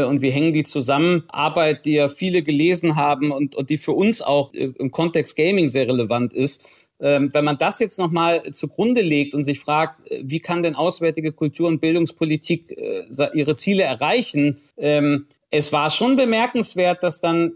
und 0.02 0.22
wie 0.22 0.30
hängen 0.30 0.52
die 0.52 0.64
zusammen? 0.64 1.24
Arbeit, 1.28 1.84
die 1.84 1.94
ja 1.94 2.08
viele 2.08 2.42
gelesen 2.42 2.96
haben 2.96 3.30
und, 3.30 3.54
und 3.54 3.70
die 3.70 3.78
für 3.78 3.92
uns 3.92 4.22
auch 4.22 4.52
äh, 4.52 4.72
im 4.78 4.90
Kontext 4.90 5.36
Gaming 5.36 5.68
sehr 5.68 5.86
relevant 5.86 6.34
ist 6.34 6.68
ähm, 7.00 7.34
wenn 7.34 7.44
man 7.44 7.58
das 7.58 7.80
jetzt 7.80 7.98
nochmal 7.98 8.42
zugrunde 8.52 9.02
legt 9.02 9.34
und 9.34 9.44
sich 9.44 9.60
fragt, 9.60 10.10
äh, 10.10 10.22
wie 10.24 10.40
kann 10.40 10.62
denn 10.62 10.74
auswärtige 10.74 11.32
Kultur- 11.32 11.68
und 11.68 11.80
Bildungspolitik 11.80 12.70
äh, 12.70 13.04
ihre 13.34 13.56
Ziele 13.56 13.82
erreichen, 13.82 14.60
ähm, 14.76 15.26
es 15.50 15.72
war 15.72 15.90
schon 15.90 16.16
bemerkenswert, 16.16 17.02
dass 17.02 17.20
dann 17.20 17.52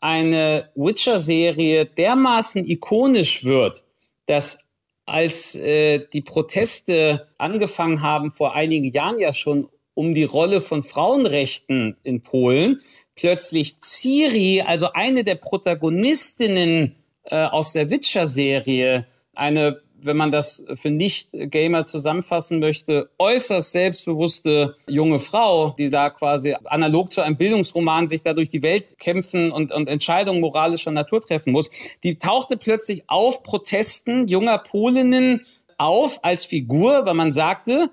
eine 0.00 0.70
Witcher-Serie 0.74 1.86
dermaßen 1.86 2.68
ikonisch 2.68 3.44
wird, 3.44 3.84
dass 4.26 4.66
als 5.06 5.54
äh, 5.56 6.06
die 6.12 6.22
Proteste 6.22 7.28
angefangen 7.38 8.02
haben, 8.02 8.30
vor 8.30 8.54
einigen 8.54 8.90
Jahren 8.92 9.18
ja 9.18 9.32
schon 9.32 9.68
um 10.00 10.14
die 10.14 10.24
Rolle 10.24 10.62
von 10.62 10.82
Frauenrechten 10.82 11.94
in 12.04 12.22
Polen, 12.22 12.80
plötzlich 13.16 13.82
Ciri, 13.82 14.62
also 14.62 14.90
eine 14.94 15.24
der 15.24 15.34
Protagonistinnen 15.34 16.96
äh, 17.24 17.44
aus 17.44 17.74
der 17.74 17.90
Witcher-Serie 17.90 19.06
eine, 19.34 19.82
wenn 20.00 20.16
man 20.16 20.30
das 20.30 20.64
für 20.76 20.88
Nicht-Gamer 20.88 21.84
zusammenfassen 21.84 22.60
möchte, 22.60 23.10
äußerst 23.18 23.72
selbstbewusste 23.72 24.74
junge 24.88 25.18
Frau, 25.18 25.74
die 25.78 25.90
da 25.90 26.08
quasi 26.08 26.56
analog 26.64 27.12
zu 27.12 27.20
einem 27.20 27.36
Bildungsroman 27.36 28.08
sich 28.08 28.22
da 28.22 28.32
durch 28.32 28.48
die 28.48 28.62
Welt 28.62 28.98
kämpfen 28.98 29.52
und, 29.52 29.70
und 29.70 29.86
Entscheidungen 29.86 30.40
moralischer 30.40 30.92
Natur 30.92 31.20
treffen 31.20 31.52
muss, 31.52 31.70
die 32.04 32.16
tauchte 32.16 32.56
plötzlich 32.56 33.04
auf 33.06 33.42
Protesten 33.42 34.28
junger 34.28 34.56
Polinnen 34.56 35.42
auf 35.76 36.24
als 36.24 36.46
Figur, 36.46 37.04
weil 37.04 37.14
man 37.14 37.32
sagte, 37.32 37.90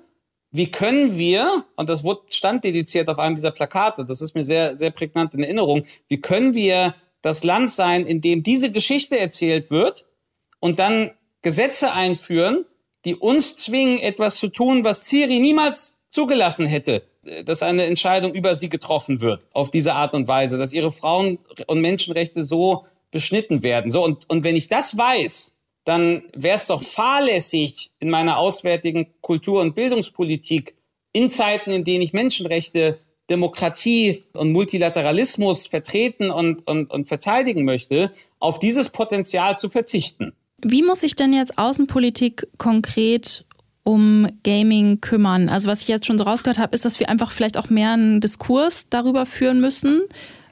wie 0.52 0.72
können 0.72 1.18
wir, 1.18 1.66
und 1.76 1.90
das 1.90 2.04
stand 2.30 2.64
dediziert 2.64 3.10
auf 3.10 3.20
einem 3.20 3.36
dieser 3.36 3.52
Plakate, 3.52 4.06
das 4.06 4.22
ist 4.22 4.36
mir 4.36 4.44
sehr, 4.44 4.76
sehr 4.76 4.92
prägnant 4.92 5.34
in 5.34 5.44
Erinnerung, 5.44 5.84
wie 6.08 6.22
können 6.22 6.54
wir 6.54 6.96
das 7.22 7.44
Land 7.44 7.70
sein, 7.70 8.06
in 8.06 8.22
dem 8.22 8.44
diese 8.44 8.72
Geschichte 8.72 9.18
erzählt 9.18 9.70
wird 9.72 10.06
und 10.60 10.80
dann 10.80 11.12
Gesetze 11.42 11.92
einführen, 11.92 12.66
die 13.06 13.16
uns 13.16 13.58
zwingen, 13.58 14.00
etwas 14.00 14.36
zu 14.36 14.48
tun, 14.48 14.84
was 14.84 15.06
Ciri 15.06 15.40
niemals 15.40 15.98
zugelassen 16.10 16.66
hätte, 16.66 17.04
dass 17.46 17.62
eine 17.62 17.86
Entscheidung 17.86 18.34
über 18.34 18.56
sie 18.56 18.70
getroffen 18.70 19.22
wird, 19.22 19.48
auf 19.54 19.72
diese 19.72 19.94
Art 19.94 20.14
und 20.14 20.28
Weise, 20.28 20.58
dass 20.58 20.74
ihre 20.74 20.92
Frauen- 20.92 21.40
und 21.68 21.82
Menschenrechte 21.82 22.44
so 22.44 22.86
beschnitten 23.12 23.64
werden. 23.64 23.92
So, 23.92 24.04
und, 24.04 24.30
und 24.30 24.44
wenn 24.44 24.56
ich 24.56 24.68
das 24.68 24.98
weiß, 24.98 25.54
dann 25.88 26.24
wäre 26.36 26.58
es 26.58 26.68
doch 26.68 26.82
fahrlässig 26.82 27.92
in 28.00 28.10
meiner 28.10 28.38
auswärtigen 28.38 29.08
Kultur- 29.22 29.62
und 29.62 29.74
Bildungspolitik 29.74 30.76
in 31.14 31.30
Zeiten, 31.30 31.72
in 31.72 31.86
denen 31.86 32.02
ich 32.02 32.12
Menschenrechte 32.12 33.00
Demokratie 33.30 34.26
und 34.34 34.52
Multilateralismus 34.52 35.68
vertreten 35.68 36.30
und, 36.30 36.68
und, 36.68 36.92
und 36.92 37.06
verteidigen 37.06 37.64
möchte, 37.64 38.12
auf 38.40 38.60
dieses 38.60 38.90
Potenzial 38.90 39.58
zu 39.58 39.70
verzichten. 39.70 40.34
Wie 40.62 40.84
muss 40.84 41.02
sich 41.02 41.16
denn 41.16 41.32
jetzt 41.32 41.58
Außenpolitik 41.58 42.48
konkret 42.58 43.46
um 43.84 44.28
Gaming 44.44 45.00
kümmern? 45.00 45.48
Also 45.48 45.70
was 45.70 45.82
ich 45.82 45.88
jetzt 45.88 46.06
schon 46.06 46.18
so 46.18 46.26
rausgehört 46.26 46.60
habe, 46.60 46.74
ist, 46.76 46.84
dass 46.84 47.00
wir 47.00 47.08
einfach 47.08 47.32
vielleicht 47.32 47.58
auch 47.58 47.70
mehr 47.70 47.92
einen 47.92 48.20
Diskurs 48.20 48.90
darüber 48.90 49.26
führen 49.26 49.62
müssen, 49.62 50.02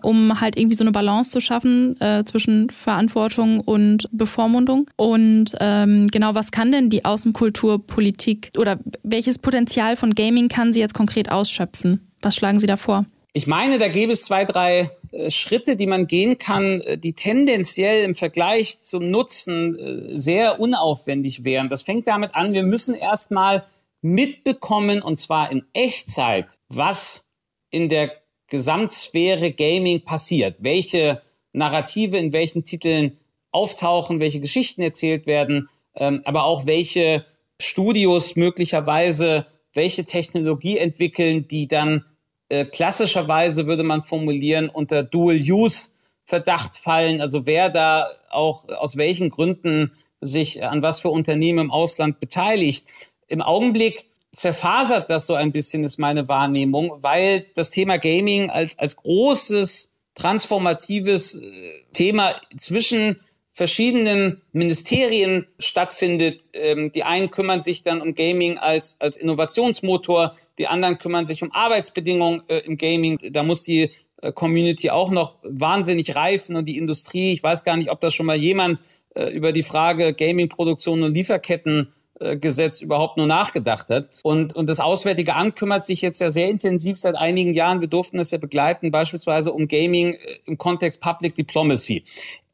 um 0.05 0.39
halt 0.39 0.57
irgendwie 0.57 0.75
so 0.75 0.83
eine 0.83 0.91
Balance 0.91 1.31
zu 1.31 1.41
schaffen 1.41 1.99
äh, 1.99 2.23
zwischen 2.23 2.69
Verantwortung 2.69 3.59
und 3.59 4.07
Bevormundung. 4.11 4.89
Und 4.95 5.55
ähm, 5.59 6.07
genau, 6.07 6.35
was 6.35 6.51
kann 6.51 6.71
denn 6.71 6.89
die 6.89 7.03
Außenkulturpolitik 7.03 8.51
oder 8.57 8.79
welches 9.03 9.39
Potenzial 9.39 9.95
von 9.95 10.13
Gaming 10.13 10.47
kann 10.47 10.73
sie 10.73 10.79
jetzt 10.79 10.93
konkret 10.93 11.31
ausschöpfen? 11.31 12.11
Was 12.21 12.35
schlagen 12.35 12.59
Sie 12.59 12.67
da 12.67 12.77
vor? 12.77 13.05
Ich 13.33 13.47
meine, 13.47 13.79
da 13.79 13.89
gäbe 13.89 14.13
es 14.13 14.23
zwei, 14.23 14.45
drei 14.45 14.91
äh, 15.11 15.29
Schritte, 15.29 15.75
die 15.75 15.87
man 15.87 16.07
gehen 16.07 16.37
kann, 16.37 16.79
äh, 16.81 16.97
die 16.97 17.13
tendenziell 17.13 18.03
im 18.03 18.15
Vergleich 18.15 18.81
zum 18.81 19.09
Nutzen 19.09 19.77
äh, 19.77 20.15
sehr 20.15 20.59
unaufwendig 20.59 21.43
wären. 21.43 21.67
Das 21.67 21.81
fängt 21.81 22.07
damit 22.07 22.33
an, 22.33 22.53
wir 22.53 22.63
müssen 22.63 22.95
erstmal 22.95 23.65
mitbekommen, 24.01 25.01
und 25.01 25.17
zwar 25.17 25.51
in 25.51 25.65
Echtzeit, 25.73 26.45
was 26.69 27.27
in 27.71 27.89
der 27.89 28.11
Gesamtsphäre 28.47 29.51
Gaming 29.51 30.03
passiert, 30.03 30.57
welche 30.59 31.21
Narrative 31.53 32.17
in 32.17 32.33
welchen 32.33 32.65
Titeln 32.65 33.17
auftauchen, 33.51 34.19
welche 34.19 34.39
Geschichten 34.39 34.81
erzählt 34.81 35.25
werden, 35.25 35.69
ähm, 35.95 36.21
aber 36.25 36.43
auch 36.43 36.65
welche 36.65 37.25
Studios 37.59 38.35
möglicherweise 38.35 39.47
welche 39.73 40.05
Technologie 40.05 40.77
entwickeln, 40.77 41.47
die 41.47 41.67
dann 41.67 42.05
äh, 42.49 42.65
klassischerweise 42.65 43.67
würde 43.67 43.83
man 43.83 44.01
formulieren 44.01 44.69
unter 44.69 45.03
Dual-Use-Verdacht 45.03 46.77
fallen. 46.77 47.21
Also 47.21 47.45
wer 47.45 47.69
da 47.69 48.07
auch 48.29 48.67
aus 48.69 48.97
welchen 48.97 49.29
Gründen 49.29 49.91
sich 50.21 50.63
an 50.63 50.81
was 50.81 51.01
für 51.01 51.09
Unternehmen 51.09 51.59
im 51.59 51.71
Ausland 51.71 52.19
beteiligt. 52.19 52.87
Im 53.27 53.41
Augenblick 53.41 54.07
zerfasert 54.35 55.09
das 55.09 55.25
so 55.25 55.33
ein 55.33 55.51
bisschen, 55.51 55.83
ist 55.83 55.97
meine 55.97 56.27
Wahrnehmung, 56.27 56.97
weil 57.01 57.45
das 57.55 57.69
Thema 57.69 57.97
Gaming 57.97 58.49
als, 58.49 58.77
als 58.77 58.95
großes 58.95 59.91
transformatives 60.15 61.35
äh, 61.35 61.83
Thema 61.93 62.35
zwischen 62.57 63.19
verschiedenen 63.55 64.41
Ministerien 64.51 65.47
stattfindet. 65.59 66.41
Ähm, 66.53 66.91
die 66.91 67.03
einen 67.03 67.31
kümmern 67.31 67.63
sich 67.63 67.83
dann 67.83 68.01
um 68.01 68.13
Gaming 68.13 68.57
als, 68.57 68.97
als 68.99 69.17
Innovationsmotor, 69.17 70.35
die 70.57 70.67
anderen 70.67 70.97
kümmern 70.97 71.25
sich 71.25 71.41
um 71.41 71.51
Arbeitsbedingungen 71.51 72.43
äh, 72.47 72.59
im 72.59 72.77
Gaming. 72.77 73.17
Da 73.31 73.43
muss 73.43 73.63
die 73.63 73.91
äh, 74.21 74.31
Community 74.33 74.89
auch 74.89 75.09
noch 75.09 75.37
wahnsinnig 75.43 76.15
reifen 76.15 76.55
und 76.57 76.65
die 76.65 76.77
Industrie. 76.77 77.31
Ich 77.31 77.43
weiß 77.43 77.63
gar 77.63 77.77
nicht, 77.77 77.89
ob 77.89 78.01
da 78.01 78.11
schon 78.11 78.25
mal 78.25 78.35
jemand 78.35 78.81
äh, 79.15 79.29
über 79.29 79.53
die 79.53 79.63
Frage 79.63 80.13
Gaming-Produktion 80.13 81.03
und 81.03 81.13
Lieferketten 81.13 81.93
Gesetz 82.19 82.81
überhaupt 82.81 83.17
nur 83.17 83.27
nachgedacht 83.27 83.89
hat. 83.89 84.07
Und, 84.23 84.55
und 84.55 84.67
das 84.67 84.79
Auswärtige 84.79 85.35
Amt 85.35 85.57
kümmert 85.57 85.85
sich 85.85 86.01
jetzt 86.01 86.21
ja 86.21 86.29
sehr 86.29 86.49
intensiv 86.49 86.97
seit 86.97 87.15
einigen 87.15 87.53
Jahren, 87.53 87.81
wir 87.81 87.89
durften 87.89 88.17
das 88.17 88.31
ja 88.31 88.37
begleiten, 88.37 88.89
beispielsweise 88.89 89.51
um 89.51 89.67
Gaming 89.67 90.13
äh, 90.13 90.39
im 90.45 90.57
Kontext 90.57 91.01
Public 91.01 91.35
Diplomacy. 91.35 92.05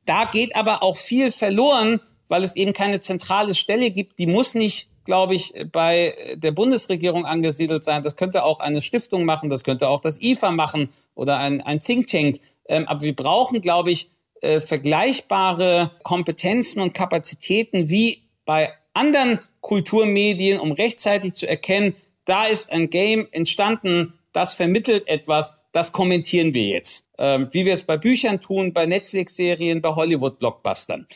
Da 0.05 0.25
geht 0.25 0.55
aber 0.55 0.81
auch 0.81 0.97
viel 0.97 1.31
verloren, 1.31 2.01
weil 2.27 2.43
es 2.43 2.55
eben 2.55 2.73
keine 2.73 2.99
zentrale 2.99 3.53
Stelle 3.53 3.91
gibt. 3.91 4.17
Die 4.17 4.25
muss 4.25 4.55
nicht, 4.55 4.87
glaube 5.05 5.35
ich, 5.35 5.53
bei 5.71 6.35
der 6.35 6.51
Bundesregierung 6.51 7.25
angesiedelt 7.25 7.83
sein. 7.83 8.01
Das 8.01 8.15
könnte 8.15 8.43
auch 8.43 8.59
eine 8.61 8.81
Stiftung 8.81 9.25
machen, 9.25 9.49
das 9.49 9.63
könnte 9.63 9.89
auch 9.89 10.01
das 10.01 10.19
IFA 10.21 10.51
machen 10.51 10.89
oder 11.13 11.37
ein, 11.37 11.61
ein 11.61 11.79
Think 11.79 12.07
Tank. 12.07 12.39
Ähm, 12.67 12.87
aber 12.87 13.01
wir 13.01 13.15
brauchen, 13.15 13.61
glaube 13.61 13.91
ich, 13.91 14.09
äh, 14.41 14.59
vergleichbare 14.59 15.91
Kompetenzen 16.01 16.81
und 16.81 16.95
Kapazitäten 16.95 17.89
wie 17.89 18.23
bei 18.45 18.73
anderen 18.93 19.39
Kulturmedien, 19.61 20.59
um 20.59 20.71
rechtzeitig 20.71 21.33
zu 21.33 21.47
erkennen, 21.47 21.95
da 22.25 22.45
ist 22.45 22.71
ein 22.71 22.89
Game 22.89 23.27
entstanden, 23.31 24.13
das 24.33 24.53
vermittelt 24.53 25.07
etwas, 25.07 25.59
das 25.71 25.91
kommentieren 25.91 26.53
wir 26.53 26.65
jetzt. 26.65 27.07
Ähm, 27.17 27.47
wie 27.51 27.65
wir 27.65 27.73
es 27.73 27.83
bei 27.83 27.97
Büchern 27.97 28.41
tun, 28.41 28.73
bei 28.73 28.85
Netflix-Serien, 28.85 29.81
bei 29.81 29.89
Hollywood-Blockbustern. 29.89 31.07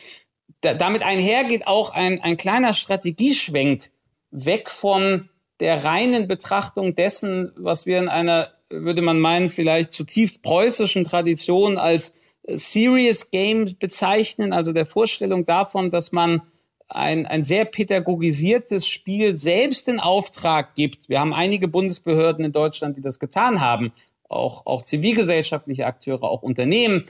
Da, 0.60 0.74
damit 0.74 1.02
einhergeht 1.02 1.66
auch 1.66 1.90
ein, 1.90 2.20
ein 2.20 2.36
kleiner 2.36 2.72
Strategieschwenk 2.72 3.90
weg 4.30 4.70
von 4.70 5.28
der 5.60 5.84
reinen 5.84 6.28
Betrachtung 6.28 6.94
dessen, 6.94 7.52
was 7.56 7.86
wir 7.86 7.98
in 7.98 8.08
einer, 8.08 8.52
würde 8.68 9.02
man 9.02 9.20
meinen, 9.20 9.48
vielleicht 9.48 9.92
zutiefst 9.92 10.42
preußischen 10.42 11.04
Tradition 11.04 11.78
als 11.78 12.14
Serious 12.48 13.30
Game 13.30 13.76
bezeichnen, 13.78 14.52
also 14.52 14.72
der 14.72 14.86
Vorstellung 14.86 15.44
davon, 15.44 15.90
dass 15.90 16.12
man 16.12 16.42
ein, 16.88 17.26
ein 17.26 17.42
sehr 17.42 17.64
pädagogisiertes 17.64 18.86
Spiel 18.86 19.34
selbst 19.34 19.88
in 19.88 20.00
Auftrag 20.00 20.74
gibt. 20.74 21.08
Wir 21.08 21.20
haben 21.20 21.34
einige 21.34 21.68
Bundesbehörden 21.68 22.44
in 22.44 22.52
Deutschland, 22.52 22.96
die 22.96 23.02
das 23.02 23.18
getan 23.18 23.60
haben, 23.60 23.92
auch, 24.28 24.66
auch 24.66 24.82
zivilgesellschaftliche 24.82 25.86
Akteure, 25.86 26.24
auch 26.24 26.42
Unternehmen. 26.42 27.06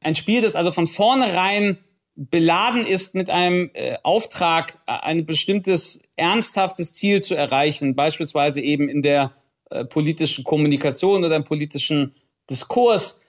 Ein 0.00 0.14
Spiel, 0.14 0.42
das 0.42 0.56
also 0.56 0.72
von 0.72 0.86
vornherein 0.86 1.78
beladen 2.16 2.86
ist 2.86 3.14
mit 3.14 3.28
einem 3.28 3.70
äh, 3.74 3.98
Auftrag, 4.02 4.78
äh, 4.86 4.92
ein 4.92 5.26
bestimmtes 5.26 6.00
ernsthaftes 6.16 6.94
Ziel 6.94 7.22
zu 7.22 7.34
erreichen, 7.34 7.94
beispielsweise 7.94 8.60
eben 8.62 8.88
in 8.88 9.02
der 9.02 9.32
äh, 9.70 9.84
politischen 9.84 10.44
Kommunikation 10.44 11.24
oder 11.24 11.36
im 11.36 11.44
politischen 11.44 12.14
Diskurs, 12.48 13.22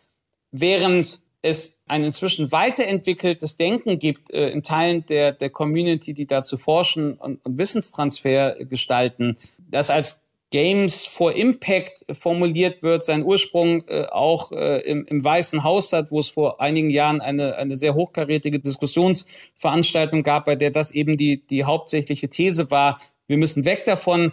während 0.51 1.21
es 1.41 1.76
ein 1.87 2.03
inzwischen 2.03 2.51
weiterentwickeltes 2.51 3.57
Denken 3.57 3.99
gibt 3.99 4.31
äh, 4.31 4.49
in 4.49 4.63
Teilen 4.63 5.05
der, 5.05 5.31
der 5.31 5.49
Community, 5.49 6.13
die 6.13 6.27
dazu 6.27 6.57
forschen 6.57 7.13
und, 7.13 7.43
und 7.45 7.57
Wissenstransfer 7.57 8.55
gestalten, 8.65 9.37
das 9.69 9.89
als 9.89 10.27
Games 10.49 11.05
for 11.05 11.35
Impact 11.35 12.05
formuliert 12.11 12.81
wird, 12.81 13.03
seinen 13.03 13.23
Ursprung 13.23 13.85
äh, 13.87 14.05
auch 14.05 14.53
äh, 14.53 14.79
im, 14.81 15.05
im 15.05 15.23
Weißen 15.23 15.63
Haus 15.63 15.91
hat, 15.91 16.11
wo 16.11 16.19
es 16.19 16.29
vor 16.29 16.61
einigen 16.61 16.89
Jahren 16.89 17.19
eine, 17.19 17.57
eine 17.57 17.75
sehr 17.75 17.95
hochkarätige 17.95 18.59
Diskussionsveranstaltung 18.59 20.23
gab, 20.23 20.45
bei 20.45 20.55
der 20.55 20.71
das 20.71 20.91
eben 20.91 21.17
die, 21.17 21.45
die 21.45 21.65
hauptsächliche 21.65 22.29
These 22.29 22.71
war, 22.71 22.97
wir 23.27 23.37
müssen 23.37 23.65
weg 23.65 23.83
davon, 23.85 24.31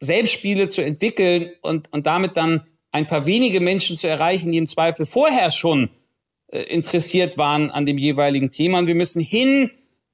selbst 0.00 0.32
Spiele 0.32 0.68
zu 0.68 0.82
entwickeln 0.82 1.52
und, 1.62 1.92
und 1.92 2.06
damit 2.06 2.36
dann 2.36 2.66
ein 2.90 3.06
paar 3.06 3.26
wenige 3.26 3.60
Menschen 3.60 3.96
zu 3.96 4.08
erreichen, 4.08 4.50
die 4.50 4.58
im 4.58 4.66
Zweifel 4.66 5.06
vorher 5.06 5.50
schon 5.50 5.90
interessiert 6.50 7.36
waren 7.38 7.70
an 7.70 7.86
dem 7.86 7.98
jeweiligen 7.98 8.50
Thema. 8.50 8.78
Und 8.78 8.86
wir 8.86 8.94
müssen 8.94 9.20
hin 9.20 9.70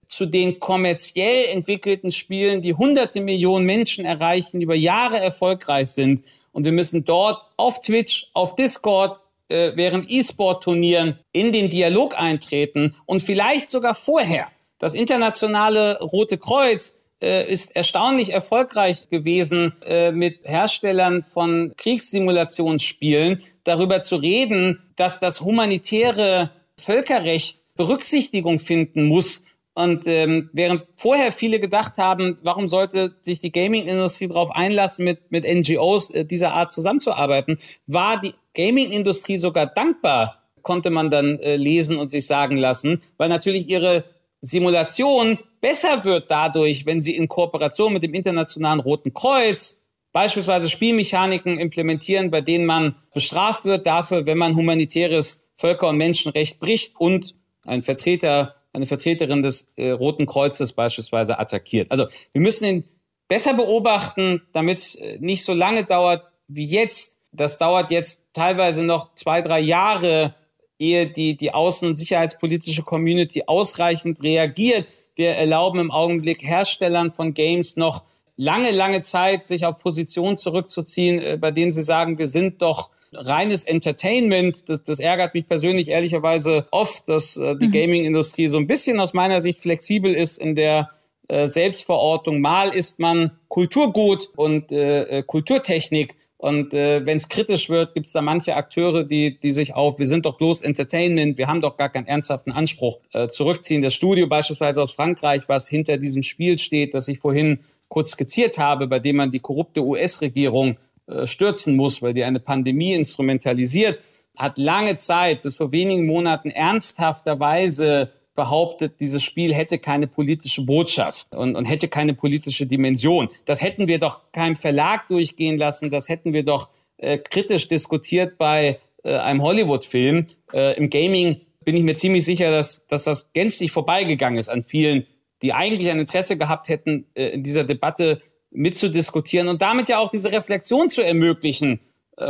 zu 0.07 0.27
den 0.27 0.61
kommerziell 0.61 1.47
entwickelten 1.47 2.11
Spielen, 2.11 2.61
die 2.61 2.75
hunderte 2.75 3.21
Millionen 3.21 3.67
Menschen 3.67 4.05
erreichen, 4.05 4.61
über 4.61 4.75
Jahre 4.75 5.19
erfolgreich 5.19 5.91
sind. 5.91 6.23
Und 6.53 6.65
wir 6.65 6.73
müssen 6.73 7.05
dort 7.05 7.43
auf 7.57 7.81
Twitch, 7.81 8.31
auf 8.33 8.55
Discord, 8.55 9.21
äh, 9.49 9.73
während 9.75 10.11
E-Sport-Turnieren 10.11 11.19
in 11.33 11.53
den 11.53 11.69
Dialog 11.69 12.19
eintreten 12.19 12.95
und 13.07 13.21
vielleicht 13.21 13.71
sogar 13.71 13.95
vorher. 13.95 14.49
Das 14.79 14.95
internationale 14.95 15.99
Rote 16.01 16.39
Kreuz 16.39 16.91
äh, 16.91 16.95
ist 17.21 17.75
erstaunlich 17.75 18.33
erfolgreich 18.33 19.09
gewesen, 19.09 19.75
äh, 19.87 20.13
mit 20.13 20.41
Herstellern 20.43 21.23
von 21.23 21.73
Kriegssimulationsspielen 21.77 23.43
darüber 23.65 24.03
zu 24.03 24.17
reden, 24.17 24.83
dass 24.97 25.21
das 25.21 25.41
humanitäre 25.41 26.51
Völkerrecht 26.79 27.61
Berücksichtigung 27.77 28.59
finden 28.59 29.05
muss. 29.05 29.43
Und 29.77 30.07
ähm, 30.07 30.51
während 30.53 30.87
vorher 30.95 31.33
viele 31.33 31.59
gedacht 31.59 31.97
haben, 31.97 32.39
warum 32.43 32.69
sollte 32.69 33.17
sich 33.23 33.41
die 33.41 33.51
Gaming-Industrie 33.51 34.29
darauf 34.29 34.53
einlassen, 34.53 35.05
mit, 35.05 35.33
mit 35.33 35.45
NGOs 35.45 36.11
äh, 36.11 36.25
dieser 36.25 36.53
Art 36.53 36.71
zusammenzuarbeiten, 36.71 37.59
war 37.89 38.21
die 38.21 38.35
Gaming-Industrie 38.55 39.37
sogar 39.37 39.67
dankbar, 39.67 40.45
konnte 40.63 40.91
man 40.91 41.11
dann 41.11 41.41
äh, 41.41 41.57
lesen 41.57 41.99
und 41.99 42.11
sich 42.11 42.27
sagen 42.29 42.57
lassen, 42.57 43.03
weil 43.17 43.29
natürlich 43.29 43.69
ihre 43.69 44.05
Simulation 44.45 45.39
besser 45.61 46.05
wird 46.05 46.31
dadurch, 46.31 46.85
wenn 46.85 47.01
sie 47.01 47.17
in 47.17 47.29
Kooperation 47.29 47.93
mit 47.93 48.03
dem 48.03 48.13
Internationalen 48.13 48.81
Roten 48.81 49.15
Kreuz 49.15 49.81
beispielsweise 50.13 50.69
Spielmechaniken 50.69 51.59
implementieren, 51.59 52.31
bei 52.31 52.41
denen 52.41 52.67
man 52.67 52.97
bestraft 53.15 53.65
wird 53.65 53.87
dafür, 53.87 54.27
wenn 54.27 54.39
man 54.39 54.55
humanitäres 54.55 55.43
Völker- 55.57 55.89
und 55.89 55.97
Menschenrecht 55.97 56.59
bricht 56.61 56.95
und 56.99 57.35
ein 57.65 57.83
Vertreter 57.83 58.55
eine 58.75 58.87
Vertreterin 58.87 59.43
des 59.43 59.73
äh, 59.77 59.91
Roten 59.91 60.27
Kreuzes 60.27 60.73
beispielsweise 60.73 61.39
attackiert. 61.39 61.91
Also 61.91 62.07
wir 62.33 62.41
müssen 62.41 62.65
ihn 62.65 62.85
besser 63.29 63.55
beobachten, 63.55 64.43
damit 64.53 64.79
es 64.79 64.95
äh, 64.97 65.19
nicht 65.21 65.45
so 65.45 65.55
lange 65.55 65.85
dauert 65.85 66.25
wie 66.49 66.67
jetzt. 66.67 67.23
Das 67.33 67.57
dauert 67.57 67.91
jetzt 67.91 68.29
teilweise 68.35 68.85
noch 68.85 69.15
zwei, 69.15 69.43
drei 69.43 69.61
Jahre, 69.61 70.35
ehe 70.79 71.07
die, 71.07 71.37
die 71.37 71.53
außen- 71.53 71.87
und 71.87 71.97
sicherheitspolitische 71.97 72.83
Community 72.83 73.45
ausreichend 73.47 74.23
reagiert. 74.23 74.87
Wir 75.15 75.31
erlauben 75.31 75.79
im 75.79 75.91
Augenblick 75.91 76.43
Herstellern 76.43 77.13
von 77.13 77.35
Games 77.35 77.77
noch 77.77 78.03
lange, 78.37 78.71
lange 78.71 79.03
Zeit, 79.03 79.47
sich 79.47 79.65
auf 79.65 79.79
Positionen 79.79 80.37
zurückzuziehen, 80.37 81.21
äh, 81.21 81.39
bei 81.41 81.51
denen 81.51 81.73
sie 81.73 81.83
sagen, 81.83 82.19
wir 82.19 82.27
sind 82.27 82.63
doch 82.63 82.91
reines 83.13 83.65
Entertainment. 83.65 84.69
Das, 84.69 84.83
das 84.83 84.99
ärgert 84.99 85.35
mich 85.35 85.47
persönlich 85.47 85.89
ehrlicherweise 85.89 86.67
oft, 86.71 87.09
dass 87.09 87.37
äh, 87.37 87.57
die 87.57 87.69
mhm. 87.69 87.73
Gaming-Industrie 87.73 88.49
so 88.49 88.59
ein 88.59 88.67
bisschen 88.67 89.01
aus 89.01 89.15
meiner 89.15 89.41
Sicht 89.41 89.61
flexibel 89.61 90.13
ist 90.13 90.39
in 90.39 90.55
der 90.55 90.89
äh, 91.29 91.47
Selbstverortung. 91.47 92.41
Mal 92.41 92.71
ist 92.71 92.99
man 92.99 93.33
Kulturgut 93.49 94.31
und 94.37 94.73
äh, 94.73 95.19
äh 95.19 95.23
Kulturtechnik. 95.23 96.17
Und 96.45 96.75
äh, 96.75 97.07
wenn 97.07 97.17
es 97.17 97.31
kritisch 97.31 97.71
wird, 97.71 97.95
gibt 97.95 98.07
es 98.07 98.13
da 98.13 98.21
manche 98.21 98.55
Akteure, 98.55 99.05
die, 99.05 99.39
die 99.39 99.51
sich 99.51 99.75
auf, 99.75 99.99
wir 99.99 100.07
sind 100.07 100.27
doch 100.27 100.37
bloß 100.37 100.61
Entertainment, 100.61 101.39
wir 101.39 101.49
haben 101.49 101.63
doch 101.63 101.79
gar 101.79 101.89
keinen 101.89 102.07
ernsthaften 102.07 102.53
Anspruch, 102.53 102.99
äh, 103.15 103.29
zurückziehen. 103.29 103.81
Das 103.81 103.95
Studio 103.95 104.27
beispielsweise 104.27 104.83
aus 104.83 104.93
Frankreich, 104.93 105.45
was 105.49 105.71
hinter 105.71 105.97
diesem 105.97 106.23
Spiel 106.23 106.59
steht, 106.59 106.93
das 106.93 107.09
ich 107.09 107.19
vorhin 107.19 107.61
kurz 107.89 108.11
skizziert 108.11 108.59
habe, 108.59 108.87
bei 108.89 108.99
dem 108.99 109.17
man 109.17 109.31
die 109.31 109.39
korrupte 109.39 109.83
US-Regierung 109.83 110.77
äh, 111.07 111.27
stürzen 111.27 111.77
muss, 111.77 112.03
weil 112.03 112.13
die 112.13 112.25
eine 112.25 112.41
Pandemie 112.41 112.93
instrumentalisiert, 112.93 114.01
hat 114.37 114.59
lange 114.59 114.97
Zeit, 114.97 115.45
bis 115.45 115.57
vor 115.57 115.73
wenigen 115.73 116.05
Monaten 116.05 116.51
ernsthafterweise 116.51 118.11
behauptet, 118.35 119.01
dieses 119.01 119.23
Spiel 119.23 119.55
hätte 119.55 119.79
keine 119.79 120.07
politische 120.07 120.63
Botschaft 120.63 121.35
und, 121.35 121.57
und 121.57 121.65
hätte 121.65 121.89
keine 121.89 122.15
politische 122.15 122.67
Dimension. 122.67 123.29
Das 123.45 123.63
hätten 123.63 123.89
wir 123.89 123.99
doch 123.99 124.33
keinem 124.33 124.57
Verlag 124.57 125.09
durchgehen 125.09 125.59
lassen, 125.59 125.91
das 125.91 126.09
hätten 126.09 126.33
wir 126.33 126.43
doch 126.43 126.69
äh, 126.99 127.19
kritisch 127.19 127.69
diskutiert 127.69 128.39
bei 128.39 128.79
äh, 129.03 129.17
einem 129.17 129.43
Hollywood-Film. 129.43 130.27
Äh, 130.53 130.77
Im 130.77 130.91
Gaming 130.91 131.41
bin 131.65 131.77
ich 131.77 131.83
mir 131.83 131.97
ziemlich 131.97 132.25
sicher, 132.25 132.51
dass, 132.51 132.87
dass 132.89 133.05
das 133.05 133.33
gänzlich 133.33 133.73
vorbeigegangen 133.73 134.39
ist 134.39 134.49
an 134.49 134.63
vielen, 134.63 135.07
die 135.43 135.53
eigentlich 135.53 135.91
ein 135.91 136.01
Interesse 136.01 136.37
gehabt 136.37 136.69
hätten, 136.69 137.07
äh, 137.15 137.29
in 137.29 137.43
dieser 137.43 137.65
Debatte 137.65 138.21
mitzudiskutieren 138.51 139.49
und 139.49 139.63
damit 139.63 139.89
ja 139.89 139.99
auch 139.99 140.11
diese 140.11 140.31
Reflexion 140.33 140.89
zu 140.89 141.03
ermöglichen, 141.03 141.81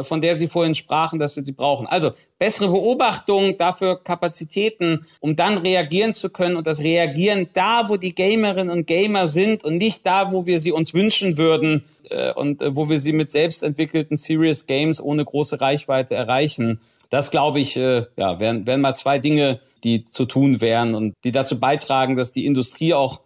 von 0.03 0.21
der 0.21 0.37
Sie 0.37 0.47
vorhin 0.47 0.75
sprachen, 0.75 1.19
dass 1.19 1.37
wir 1.37 1.45
sie 1.45 1.53
brauchen. 1.53 1.87
Also 1.87 2.13
bessere 2.39 2.69
Beobachtung, 2.69 3.57
dafür 3.57 4.03
Kapazitäten, 4.03 5.07
um 5.21 5.37
dann 5.37 5.59
reagieren 5.59 6.13
zu 6.13 6.31
können 6.31 6.57
und 6.57 6.67
das 6.67 6.81
Reagieren 6.81 7.49
da, 7.53 7.89
wo 7.89 7.97
die 7.97 8.15
Gamerinnen 8.15 8.71
und 8.71 8.87
Gamer 8.87 9.27
sind 9.27 9.65
und 9.65 9.77
nicht 9.77 10.07
da, 10.07 10.33
wo 10.33 10.47
wir 10.47 10.59
sie 10.59 10.73
uns 10.73 10.95
wünschen 10.95 11.37
würden 11.37 11.85
äh, 12.11 12.33
und 12.33 12.63
äh, 12.63 12.75
wo 12.75 12.89
wir 12.89 12.99
sie 12.99 13.13
mit 13.13 13.31
selbst 13.31 13.63
entwickelten 13.63 14.17
Serious 14.17 14.67
Games 14.67 15.01
ohne 15.01 15.25
große 15.25 15.61
Reichweite 15.61 16.15
erreichen. 16.15 16.81
Das 17.11 17.31
glaube 17.31 17.61
ich, 17.61 17.77
ja, 17.77 18.09
wären, 18.17 18.67
wären 18.67 18.81
mal 18.81 18.97
zwei 18.97 19.21
Dinge, 19.21 19.61
die 19.85 20.05
zu 20.05 20.25
tun 20.25 20.61
wären 20.61 20.97
und 20.97 21.15
die 21.23 21.31
dazu 21.31 21.61
beitragen, 21.61 22.17
dass 22.17 22.33
die 22.33 22.45
Industrie 22.45 22.93
auch 22.93 23.21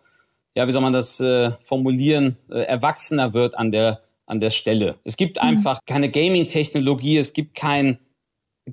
ja, 0.58 0.66
wie 0.66 0.72
soll 0.72 0.82
man 0.82 0.92
das 0.92 1.20
äh, 1.20 1.52
formulieren, 1.62 2.36
äh, 2.50 2.62
erwachsener 2.62 3.32
wird 3.32 3.56
an 3.56 3.70
der, 3.70 4.02
an 4.28 4.40
der 4.40 4.50
Stelle. 4.50 4.96
Es 5.04 5.16
gibt 5.16 5.36
mhm. 5.36 5.48
einfach 5.48 5.80
keine 5.86 6.10
Gaming-Technologie, 6.10 7.16
es 7.16 7.32
gibt 7.32 7.54
kein 7.54 7.98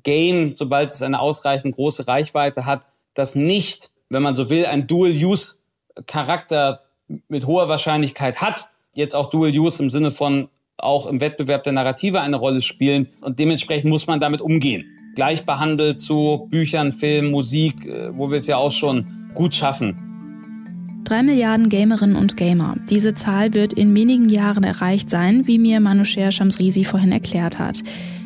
Game, 0.04 0.56
sobald 0.56 0.92
es 0.92 1.02
eine 1.02 1.20
ausreichend 1.20 1.76
große 1.76 2.08
Reichweite 2.08 2.66
hat, 2.66 2.86
das 3.14 3.34
nicht, 3.34 3.90
wenn 4.10 4.22
man 4.22 4.36
so 4.36 4.50
will, 4.50 4.66
ein 4.66 4.88
Dual-Use-Charakter 4.88 6.82
mit 7.30 7.48
hoher 7.48 7.70
Wahrscheinlichkeit 7.70 8.42
hat. 8.42 8.68
Jetzt 8.94 9.16
auch 9.16 9.30
Dual-Use 9.30 9.82
im 9.82 9.90
Sinne 9.90 10.12
von 10.12 10.50
auch 10.78 11.06
im 11.06 11.22
Wettbewerb 11.22 11.64
der 11.64 11.74
Narrative 11.74 12.20
eine 12.20 12.36
Rolle 12.36 12.62
spielen. 12.62 13.08
Und 13.22 13.40
dementsprechend 13.40 13.90
muss 13.90 14.08
man 14.08 14.20
damit 14.20 14.42
umgehen. 14.42 14.86
Gleich 15.16 15.46
behandelt 15.46 16.02
zu 16.02 16.48
Büchern, 16.52 16.92
Film, 16.92 17.32
Musik, 17.32 17.86
äh, 17.86 18.16
wo 18.18 18.30
wir 18.30 18.38
es 18.38 18.48
ja 18.48 18.58
auch 18.58 18.72
schon 18.72 19.32
gut 19.34 19.56
schaffen, 19.56 20.15
Drei 21.06 21.22
Milliarden 21.22 21.70
Gamerinnen 21.70 22.16
und 22.16 22.36
Gamer. 22.36 22.78
Diese 22.90 23.14
Zahl 23.14 23.54
wird 23.54 23.74
in 23.74 23.96
wenigen 23.96 24.28
Jahren 24.28 24.64
erreicht 24.64 25.08
sein, 25.08 25.46
wie 25.46 25.60
mir 25.60 25.80
Manusher 25.80 26.32
Shamsrisi 26.32 26.84
vorhin 26.84 27.12
erklärt 27.12 27.60
hat. 27.60 27.84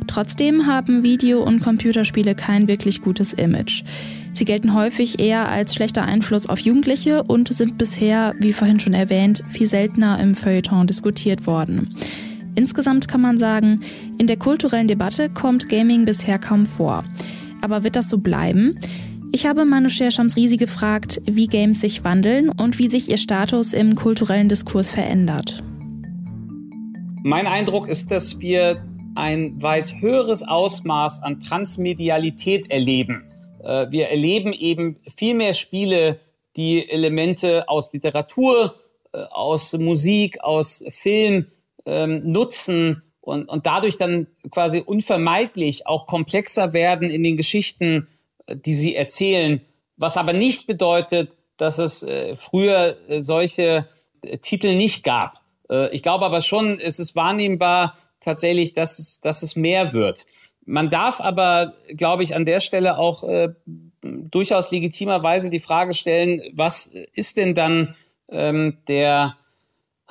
Trotzdem 0.07 0.65
haben 0.65 1.03
Video- 1.03 1.43
und 1.43 1.59
Computerspiele 1.59 2.35
kein 2.35 2.69
wirklich 2.69 3.01
gutes 3.01 3.33
Image. 3.33 3.83
Sie 4.31 4.45
gelten 4.45 4.73
häufig 4.73 5.19
eher 5.19 5.49
als 5.49 5.75
schlechter 5.75 6.03
Einfluss 6.03 6.47
auf 6.47 6.61
Jugendliche 6.61 7.23
und 7.23 7.53
sind 7.53 7.77
bisher, 7.77 8.33
wie 8.39 8.53
vorhin 8.53 8.79
schon 8.79 8.93
erwähnt, 8.93 9.43
viel 9.49 9.67
seltener 9.67 10.17
im 10.21 10.33
Feuilleton 10.33 10.87
diskutiert 10.87 11.45
worden. 11.45 11.93
Insgesamt 12.55 13.09
kann 13.09 13.19
man 13.19 13.37
sagen, 13.37 13.81
in 14.17 14.25
der 14.25 14.37
kulturellen 14.37 14.87
Debatte 14.87 15.29
kommt 15.29 15.67
Gaming 15.67 16.05
bisher 16.05 16.39
kaum 16.39 16.65
vor. 16.65 17.03
Aber 17.59 17.83
wird 17.83 17.97
das 17.97 18.09
so 18.09 18.19
bleiben? 18.19 18.79
Ich 19.31 19.45
habe 19.45 19.63
Manoucher 19.63 20.09
Shamsrisi 20.09 20.55
gefragt, 20.55 21.21
wie 21.25 21.45
Games 21.45 21.81
sich 21.81 22.03
wandeln 22.03 22.49
und 22.49 22.79
wie 22.79 22.89
sich 22.89 23.09
ihr 23.09 23.19
Status 23.19 23.73
im 23.73 23.93
kulturellen 23.93 24.49
Diskurs 24.49 24.89
verändert. 24.89 25.63
Mein 27.21 27.45
Eindruck 27.45 27.87
ist, 27.87 28.09
dass 28.09 28.39
wir 28.39 28.83
ein 29.13 29.61
weit 29.61 30.01
höheres 30.01 30.41
Ausmaß 30.41 31.21
an 31.21 31.39
Transmedialität 31.41 32.71
erleben. 32.71 33.23
Äh, 33.63 33.91
wir 33.91 34.07
erleben 34.07 34.51
eben 34.51 34.97
viel 35.15 35.35
mehr 35.35 35.53
Spiele, 35.53 36.19
die 36.55 36.89
Elemente 36.89 37.69
aus 37.69 37.93
Literatur, 37.93 38.75
äh, 39.13 39.19
aus 39.29 39.73
Musik, 39.73 40.41
aus 40.41 40.83
Film 40.89 41.45
ähm, 41.85 42.31
nutzen 42.31 43.03
und, 43.21 43.47
und 43.47 43.67
dadurch 43.67 43.97
dann 43.97 44.27
quasi 44.49 44.81
unvermeidlich 44.83 45.85
auch 45.85 46.07
komplexer 46.07 46.73
werden 46.73 47.11
in 47.11 47.21
den 47.21 47.37
Geschichten, 47.37 48.07
die 48.55 48.73
sie 48.73 48.95
erzählen, 48.95 49.62
was 49.97 50.17
aber 50.17 50.33
nicht 50.33 50.67
bedeutet, 50.67 51.31
dass 51.57 51.77
es 51.77 52.03
äh, 52.03 52.35
früher 52.35 52.97
äh, 53.09 53.21
solche 53.21 53.88
äh, 54.23 54.38
Titel 54.38 54.75
nicht 54.75 55.03
gab. 55.03 55.41
Ich 55.91 56.01
glaube 56.01 56.25
aber 56.25 56.41
schon, 56.41 56.79
es 56.79 56.97
ist 56.97 57.15
wahrnehmbar 57.15 57.95
tatsächlich, 58.21 58.73
dass 58.73 58.97
es, 58.97 59.21
dass 59.21 59.43
es 59.43 59.55
mehr 59.55 59.93
wird. 59.93 60.25
Man 60.65 60.89
darf 60.89 61.21
aber, 61.21 61.75
glaube 61.95 62.23
ich, 62.23 62.33
an 62.33 62.43
der 62.43 62.59
Stelle 62.59 62.97
auch 62.97 63.23
äh, 63.23 63.49
durchaus 64.01 64.71
legitimerweise 64.71 65.51
die 65.51 65.59
Frage 65.59 65.93
stellen, 65.93 66.41
was 66.53 66.88
ist 66.88 67.38
denn 67.38 67.53
dann 67.53 67.95
ähm, 68.29 68.79
der 68.88 69.38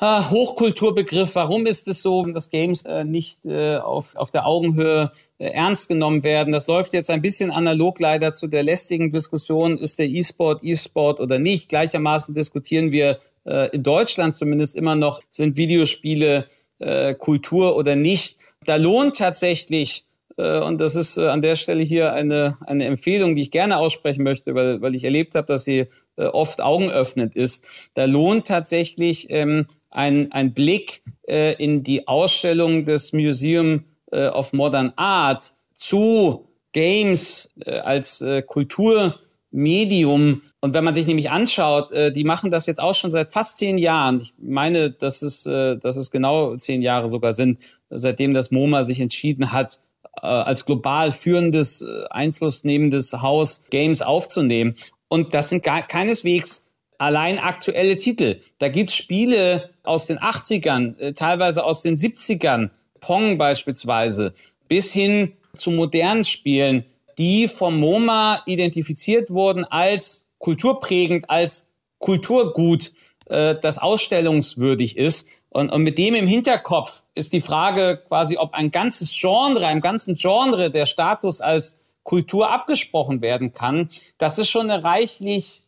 Hochkulturbegriff, 0.01 1.35
warum 1.35 1.67
ist 1.67 1.89
es 1.89 2.03
so, 2.03 2.25
dass 2.27 2.51
Games 2.51 2.83
äh, 2.83 3.03
nicht 3.03 3.45
äh, 3.45 3.79
auf, 3.79 4.15
auf 4.15 4.31
der 4.31 4.47
Augenhöhe 4.47 5.11
äh, 5.39 5.49
ernst 5.49 5.89
genommen 5.89 6.23
werden? 6.23 6.53
Das 6.53 6.69
läuft 6.69 6.93
jetzt 6.93 7.11
ein 7.11 7.21
bisschen 7.21 7.51
analog 7.51 7.99
leider 7.99 8.33
zu 8.33 8.47
der 8.47 8.63
lästigen 8.63 9.11
Diskussion, 9.11 9.77
ist 9.77 9.99
der 9.99 10.07
E-Sport 10.07 10.63
E-Sport 10.63 11.19
oder 11.19 11.41
nicht? 11.41 11.69
Gleichermaßen 11.69 12.33
diskutieren 12.33 12.93
wir 12.93 13.19
äh, 13.45 13.71
in 13.71 13.83
Deutschland 13.83 14.37
zumindest 14.37 14.77
immer 14.77 14.95
noch, 14.95 15.21
sind 15.29 15.57
Videospiele 15.57 16.47
äh, 16.79 17.15
Kultur 17.15 17.75
oder 17.75 17.97
nicht? 17.97 18.39
Da 18.65 18.77
lohnt 18.77 19.17
tatsächlich 19.17 20.05
und 20.39 20.81
das 20.81 20.95
ist 20.95 21.17
äh, 21.17 21.27
an 21.27 21.43
der 21.43 21.57
Stelle 21.57 21.83
hier 21.83 22.13
eine, 22.13 22.59
eine 22.65 22.85
Empfehlung, 22.85 23.35
die 23.35 23.43
ich 23.43 23.51
gerne 23.51 23.79
aussprechen 23.79 24.23
möchte, 24.23 24.55
weil, 24.55 24.81
weil 24.81 24.95
ich 24.95 25.03
erlebt 25.03 25.35
habe, 25.35 25.49
dass 25.49 25.65
sie 25.65 25.87
äh, 26.17 26.27
oft 26.27 26.61
augenöffnend 26.61 27.35
ist. 27.35 27.65
Da 27.95 28.05
lohnt 28.05 28.47
tatsächlich 28.47 29.31
ähm, 29.31 29.67
ein, 29.91 30.31
ein 30.31 30.55
Blick 30.55 31.03
äh, 31.27 31.55
in 31.55 31.83
die 31.83 32.07
Ausstellung 32.07 32.85
des 32.85 33.13
Museum 33.13 33.85
äh, 34.13 34.29
of 34.29 34.53
Modern 34.53 34.93
Art 34.95 35.55
zu 35.75 36.49
Games 36.73 37.49
äh, 37.65 37.79
als 37.79 38.21
äh, 38.21 38.43
Kulturmedium. 38.43 40.43
Und 40.61 40.75
wenn 40.75 40.85
man 40.85 40.95
sich 40.95 41.09
nämlich 41.09 41.31
anschaut, 41.31 41.91
äh, 41.91 42.13
die 42.13 42.23
machen 42.23 42.53
das 42.53 42.67
jetzt 42.67 42.81
auch 42.81 42.95
schon 42.95 43.11
seit 43.11 43.33
fast 43.33 43.59
zehn 43.59 43.77
Jahren. 43.77 44.21
Ich 44.21 44.35
meine, 44.39 44.93
dass 44.93 45.23
es, 45.23 45.47
äh, 45.47 45.77
dass 45.79 45.97
es 45.97 46.13
genau 46.13 46.55
zehn 46.57 46.81
Jahre 46.81 47.09
sogar 47.09 47.33
sind, 47.33 47.59
seitdem 47.91 48.35
das 48.35 48.53
MoMA 48.53 48.85
sich 48.85 49.01
entschieden 49.01 49.51
hat, 49.51 49.77
äh, 49.77 49.88
als 50.21 50.65
global 50.67 51.13
führendes, 51.13 51.83
äh, 51.83 52.05
einflussnehmendes 52.11 53.13
Haus 53.15 53.63
Games 53.71 54.03
aufzunehmen. 54.03 54.75
Und 55.09 55.35
das 55.35 55.49
sind 55.49 55.63
gar 55.63 55.87
keineswegs 55.87 56.67
allein 56.99 57.39
aktuelle 57.39 57.97
Titel. 57.97 58.41
Da 58.59 58.69
gibt's 58.69 58.95
Spiele 58.95 59.71
aus 59.85 60.07
den 60.07 60.19
80ern, 60.19 60.99
äh, 60.99 61.13
teilweise 61.13 61.65
aus 61.65 61.83
den 61.83 61.97
70ern, 61.97 62.71
Pong 63.01 63.39
beispielsweise, 63.39 64.33
bis 64.67 64.93
hin 64.93 65.33
zu 65.55 65.71
modernen 65.71 66.25
Spielen, 66.25 66.85
die 67.17 67.49
vom 67.49 67.79
MoMA 67.79 68.43
identifiziert 68.47 69.31
wurden 69.31 69.65
als 69.65 70.27
kulturprägend, 70.39 71.31
als 71.31 71.69
Kulturgut, 71.99 72.93
äh, 73.27 73.57
das 73.61 73.79
ausstellungswürdig 73.79 74.97
ist. 74.97 75.27
Und, 75.59 75.71
und 75.71 75.83
mit 75.83 75.99
dem 75.99 76.15
im 76.15 76.29
Hinterkopf 76.29 77.03
ist 77.15 77.33
die 77.33 77.41
Frage 77.41 78.01
quasi, 78.07 78.37
ob 78.37 78.55
ein 78.55 78.71
ganzes 78.71 79.11
Genre, 79.19 79.67
einem 79.67 79.81
ganzen 79.81 80.15
Genre 80.15 80.71
der 80.71 80.87
Status 80.87 81.41
als 81.41 81.81
Kultur 82.05 82.53
abgesprochen 82.53 83.23
werden 83.23 83.53
kann. 83.53 83.91
Das 84.19 84.39
ist 84.39 84.51
schon 84.51 84.71
eine 84.71 84.85
reichlich, 84.85 85.63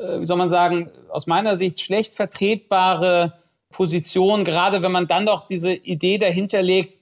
äh, 0.00 0.18
wie 0.18 0.24
soll 0.24 0.36
man 0.36 0.50
sagen, 0.50 0.90
aus 1.10 1.28
meiner 1.28 1.54
Sicht 1.54 1.80
schlecht 1.80 2.16
vertretbare 2.16 3.34
Position, 3.70 4.42
gerade 4.42 4.82
wenn 4.82 4.90
man 4.90 5.06
dann 5.06 5.26
doch 5.26 5.46
diese 5.46 5.72
Idee 5.74 6.18
dahinter 6.18 6.60
legt, 6.60 6.98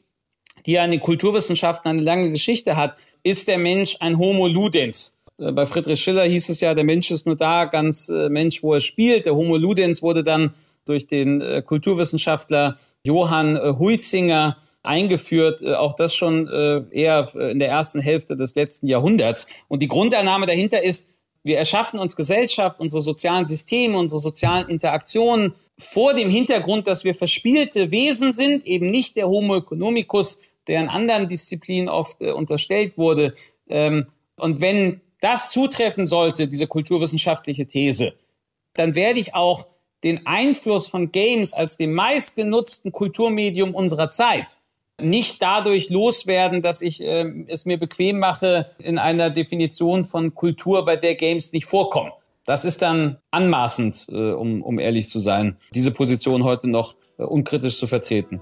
die 0.67 0.73
ja 0.73 0.85
in 0.85 0.91
den 0.91 1.01
Kulturwissenschaften 1.01 1.91
eine 1.91 2.03
lange 2.03 2.31
Geschichte 2.31 2.77
hat, 2.77 2.99
ist 3.23 3.49
der 3.49 3.57
Mensch 3.57 3.97
ein 4.01 4.19
Homo 4.19 4.49
ludens. 4.49 5.17
Äh, 5.39 5.53
bei 5.53 5.65
Friedrich 5.65 6.03
Schiller 6.03 6.25
hieß 6.25 6.51
es 6.51 6.61
ja, 6.61 6.75
der 6.75 6.85
Mensch 6.85 7.11
ist 7.11 7.25
nur 7.25 7.37
da, 7.37 7.65
ganz 7.65 8.11
äh, 8.11 8.29
Mensch, 8.29 8.63
wo 8.63 8.75
er 8.75 8.81
spielt. 8.81 9.25
Der 9.25 9.35
Homo 9.35 9.57
ludens 9.57 10.03
wurde 10.03 10.23
dann 10.23 10.53
durch 10.85 11.07
den 11.07 11.41
äh, 11.41 11.63
Kulturwissenschaftler 11.63 12.77
Johann 13.03 13.57
äh, 13.57 13.75
Huizinger 13.79 14.59
eingeführt, 14.83 15.63
äh, 15.63 15.75
auch 15.75 15.95
das 15.95 16.15
schon 16.15 16.47
eher 16.91 17.35
in 17.35 17.59
der 17.59 17.69
ersten 17.69 18.01
Hälfte 18.01 18.37
des 18.37 18.55
letzten 18.55 18.87
Jahrhunderts. 18.87 19.47
Und 19.69 19.81
die 19.81 19.89
Grundannahme 19.89 20.47
dahinter 20.47 20.83
ist, 20.83 21.09
wir 21.43 21.59
erschaffen 21.59 21.99
uns 21.99 22.17
Gesellschaft, 22.17 22.81
unsere 22.81 23.03
sozialen 23.03 23.47
Systeme, 23.47 23.99
unsere 23.99 24.21
sozialen 24.21 24.69
Interaktionen 24.69 25.55
vor 25.79 26.15
dem 26.15 26.31
Hintergrund, 26.31 26.87
dass 26.87 27.05
wir 27.05 27.15
verspielte 27.15 27.91
Wesen 27.91 28.33
sind, 28.33 28.67
eben 28.67 28.91
nicht 28.91 29.17
der 29.17 29.29
Homo 29.29 29.57
economicus, 29.57 30.41
der 30.67 30.81
in 30.81 30.89
anderen 30.89 31.29
Disziplinen 31.29 31.89
oft 31.89 32.21
unterstellt 32.21 32.97
wurde. 32.97 33.35
Ähm, 33.69 34.07
und 34.37 34.61
wenn 34.61 35.01
das 35.21 35.51
zutreffen 35.51 36.07
sollte, 36.07 36.49
diese 36.49 36.67
kulturwissenschaftliche 36.67 37.67
These, 37.67 38.15
dann 38.75 38.95
werde 38.95 39.21
ich 39.21 39.35
auch 39.35 39.67
den 40.05 40.27
Einfluss 40.27 40.87
von 40.87 41.11
Games 41.11 41.53
als 41.53 41.77
dem 41.77 41.95
meistgenutzten 41.95 42.93
Kulturmedium 42.93 43.75
unserer 43.75 44.11
Zeit 44.11 44.59
nicht 45.01 45.43
dadurch 45.43 45.89
loswerden, 45.91 46.63
dass 46.63 46.81
ich 46.81 47.03
äh, 47.03 47.25
es 47.49 47.65
mir 47.65 47.79
bequem 47.79 48.19
mache 48.19 48.71
in 48.79 48.99
einer 48.99 49.31
Definition 49.31 50.05
von 50.05 50.35
Kultur, 50.35 50.85
bei 50.85 50.97
der 50.97 51.17
Games 51.17 51.53
nicht 51.53 51.67
vorkommen. 51.67 52.13
Das 52.47 52.65
ist 52.65 52.83
dann 52.83 53.19
anmaßend, 53.31 54.07
äh, 54.09 54.33
um, 54.33 54.63
um 54.63 54.79
ehrlich 54.79 55.09
zu 55.09 55.19
sein, 55.19 55.57
diese 55.75 55.91
Position 55.91 56.45
heute 56.45 56.69
noch 56.69 56.95
äh, 57.19 57.23
unkritisch 57.23 57.79
zu 57.79 57.87
vertreten. 57.87 58.41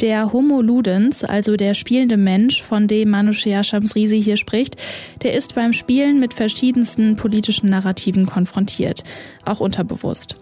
Der 0.00 0.32
Homo 0.32 0.62
Ludens, 0.62 1.24
also 1.24 1.56
der 1.56 1.74
spielende 1.74 2.16
Mensch, 2.16 2.62
von 2.62 2.86
dem 2.86 3.10
Manushea 3.10 3.64
Shamsrisi 3.64 4.22
hier 4.22 4.36
spricht, 4.36 4.76
der 5.22 5.34
ist 5.34 5.56
beim 5.56 5.72
Spielen 5.72 6.20
mit 6.20 6.34
verschiedensten 6.34 7.16
politischen 7.16 7.68
Narrativen 7.68 8.24
konfrontiert, 8.24 9.02
auch 9.44 9.58
unterbewusst. 9.58 10.36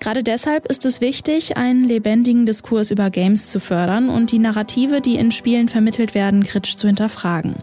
Gerade 0.00 0.22
deshalb 0.22 0.66
ist 0.66 0.84
es 0.84 1.00
wichtig, 1.00 1.56
einen 1.56 1.84
lebendigen 1.84 2.46
Diskurs 2.46 2.90
über 2.90 3.10
Games 3.10 3.50
zu 3.50 3.60
fördern 3.60 4.08
und 4.08 4.30
die 4.30 4.38
Narrative, 4.38 5.00
die 5.00 5.16
in 5.16 5.32
Spielen 5.32 5.68
vermittelt 5.68 6.14
werden, 6.14 6.44
kritisch 6.44 6.76
zu 6.76 6.86
hinterfragen. 6.86 7.56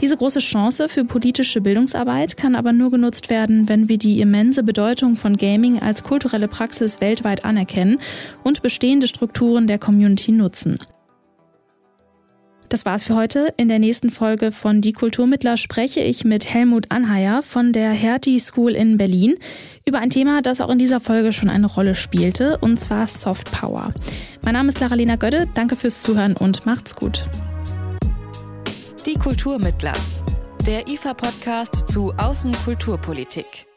Diese 0.00 0.16
große 0.16 0.40
Chance 0.40 0.88
für 0.88 1.04
politische 1.04 1.60
Bildungsarbeit 1.60 2.36
kann 2.36 2.56
aber 2.56 2.72
nur 2.72 2.90
genutzt 2.90 3.30
werden, 3.30 3.68
wenn 3.68 3.88
wir 3.88 3.96
die 3.96 4.20
immense 4.20 4.62
Bedeutung 4.62 5.16
von 5.16 5.36
Gaming 5.36 5.78
als 5.78 6.02
kulturelle 6.02 6.48
Praxis 6.48 7.00
weltweit 7.00 7.44
anerkennen 7.44 8.00
und 8.42 8.62
bestehende 8.62 9.06
Strukturen 9.06 9.66
der 9.66 9.78
Community 9.78 10.32
nutzen. 10.32 10.78
Das 12.74 12.84
war's 12.84 13.04
für 13.04 13.14
heute. 13.14 13.54
In 13.56 13.68
der 13.68 13.78
nächsten 13.78 14.10
Folge 14.10 14.50
von 14.50 14.80
Die 14.80 14.92
Kulturmittler 14.92 15.56
spreche 15.56 16.00
ich 16.00 16.24
mit 16.24 16.52
Helmut 16.52 16.86
Anheier 16.90 17.44
von 17.44 17.72
der 17.72 17.92
Hertie 17.92 18.40
School 18.40 18.72
in 18.72 18.96
Berlin 18.96 19.36
über 19.86 20.00
ein 20.00 20.10
Thema, 20.10 20.42
das 20.42 20.60
auch 20.60 20.70
in 20.70 20.80
dieser 20.80 20.98
Folge 20.98 21.32
schon 21.32 21.50
eine 21.50 21.68
Rolle 21.68 21.94
spielte, 21.94 22.58
und 22.58 22.80
zwar 22.80 23.06
Soft 23.06 23.52
Power. 23.52 23.94
Mein 24.42 24.54
Name 24.54 24.70
ist 24.70 24.80
Lara-Lena 24.80 25.14
Gödde. 25.14 25.46
Danke 25.54 25.76
fürs 25.76 26.02
Zuhören 26.02 26.36
und 26.36 26.66
macht's 26.66 26.96
gut. 26.96 27.28
Die 29.06 29.14
Kulturmittler. 29.14 29.94
Der 30.66 30.88
IFA-Podcast 30.88 31.88
zu 31.88 32.12
Außenkulturpolitik. 32.16 33.68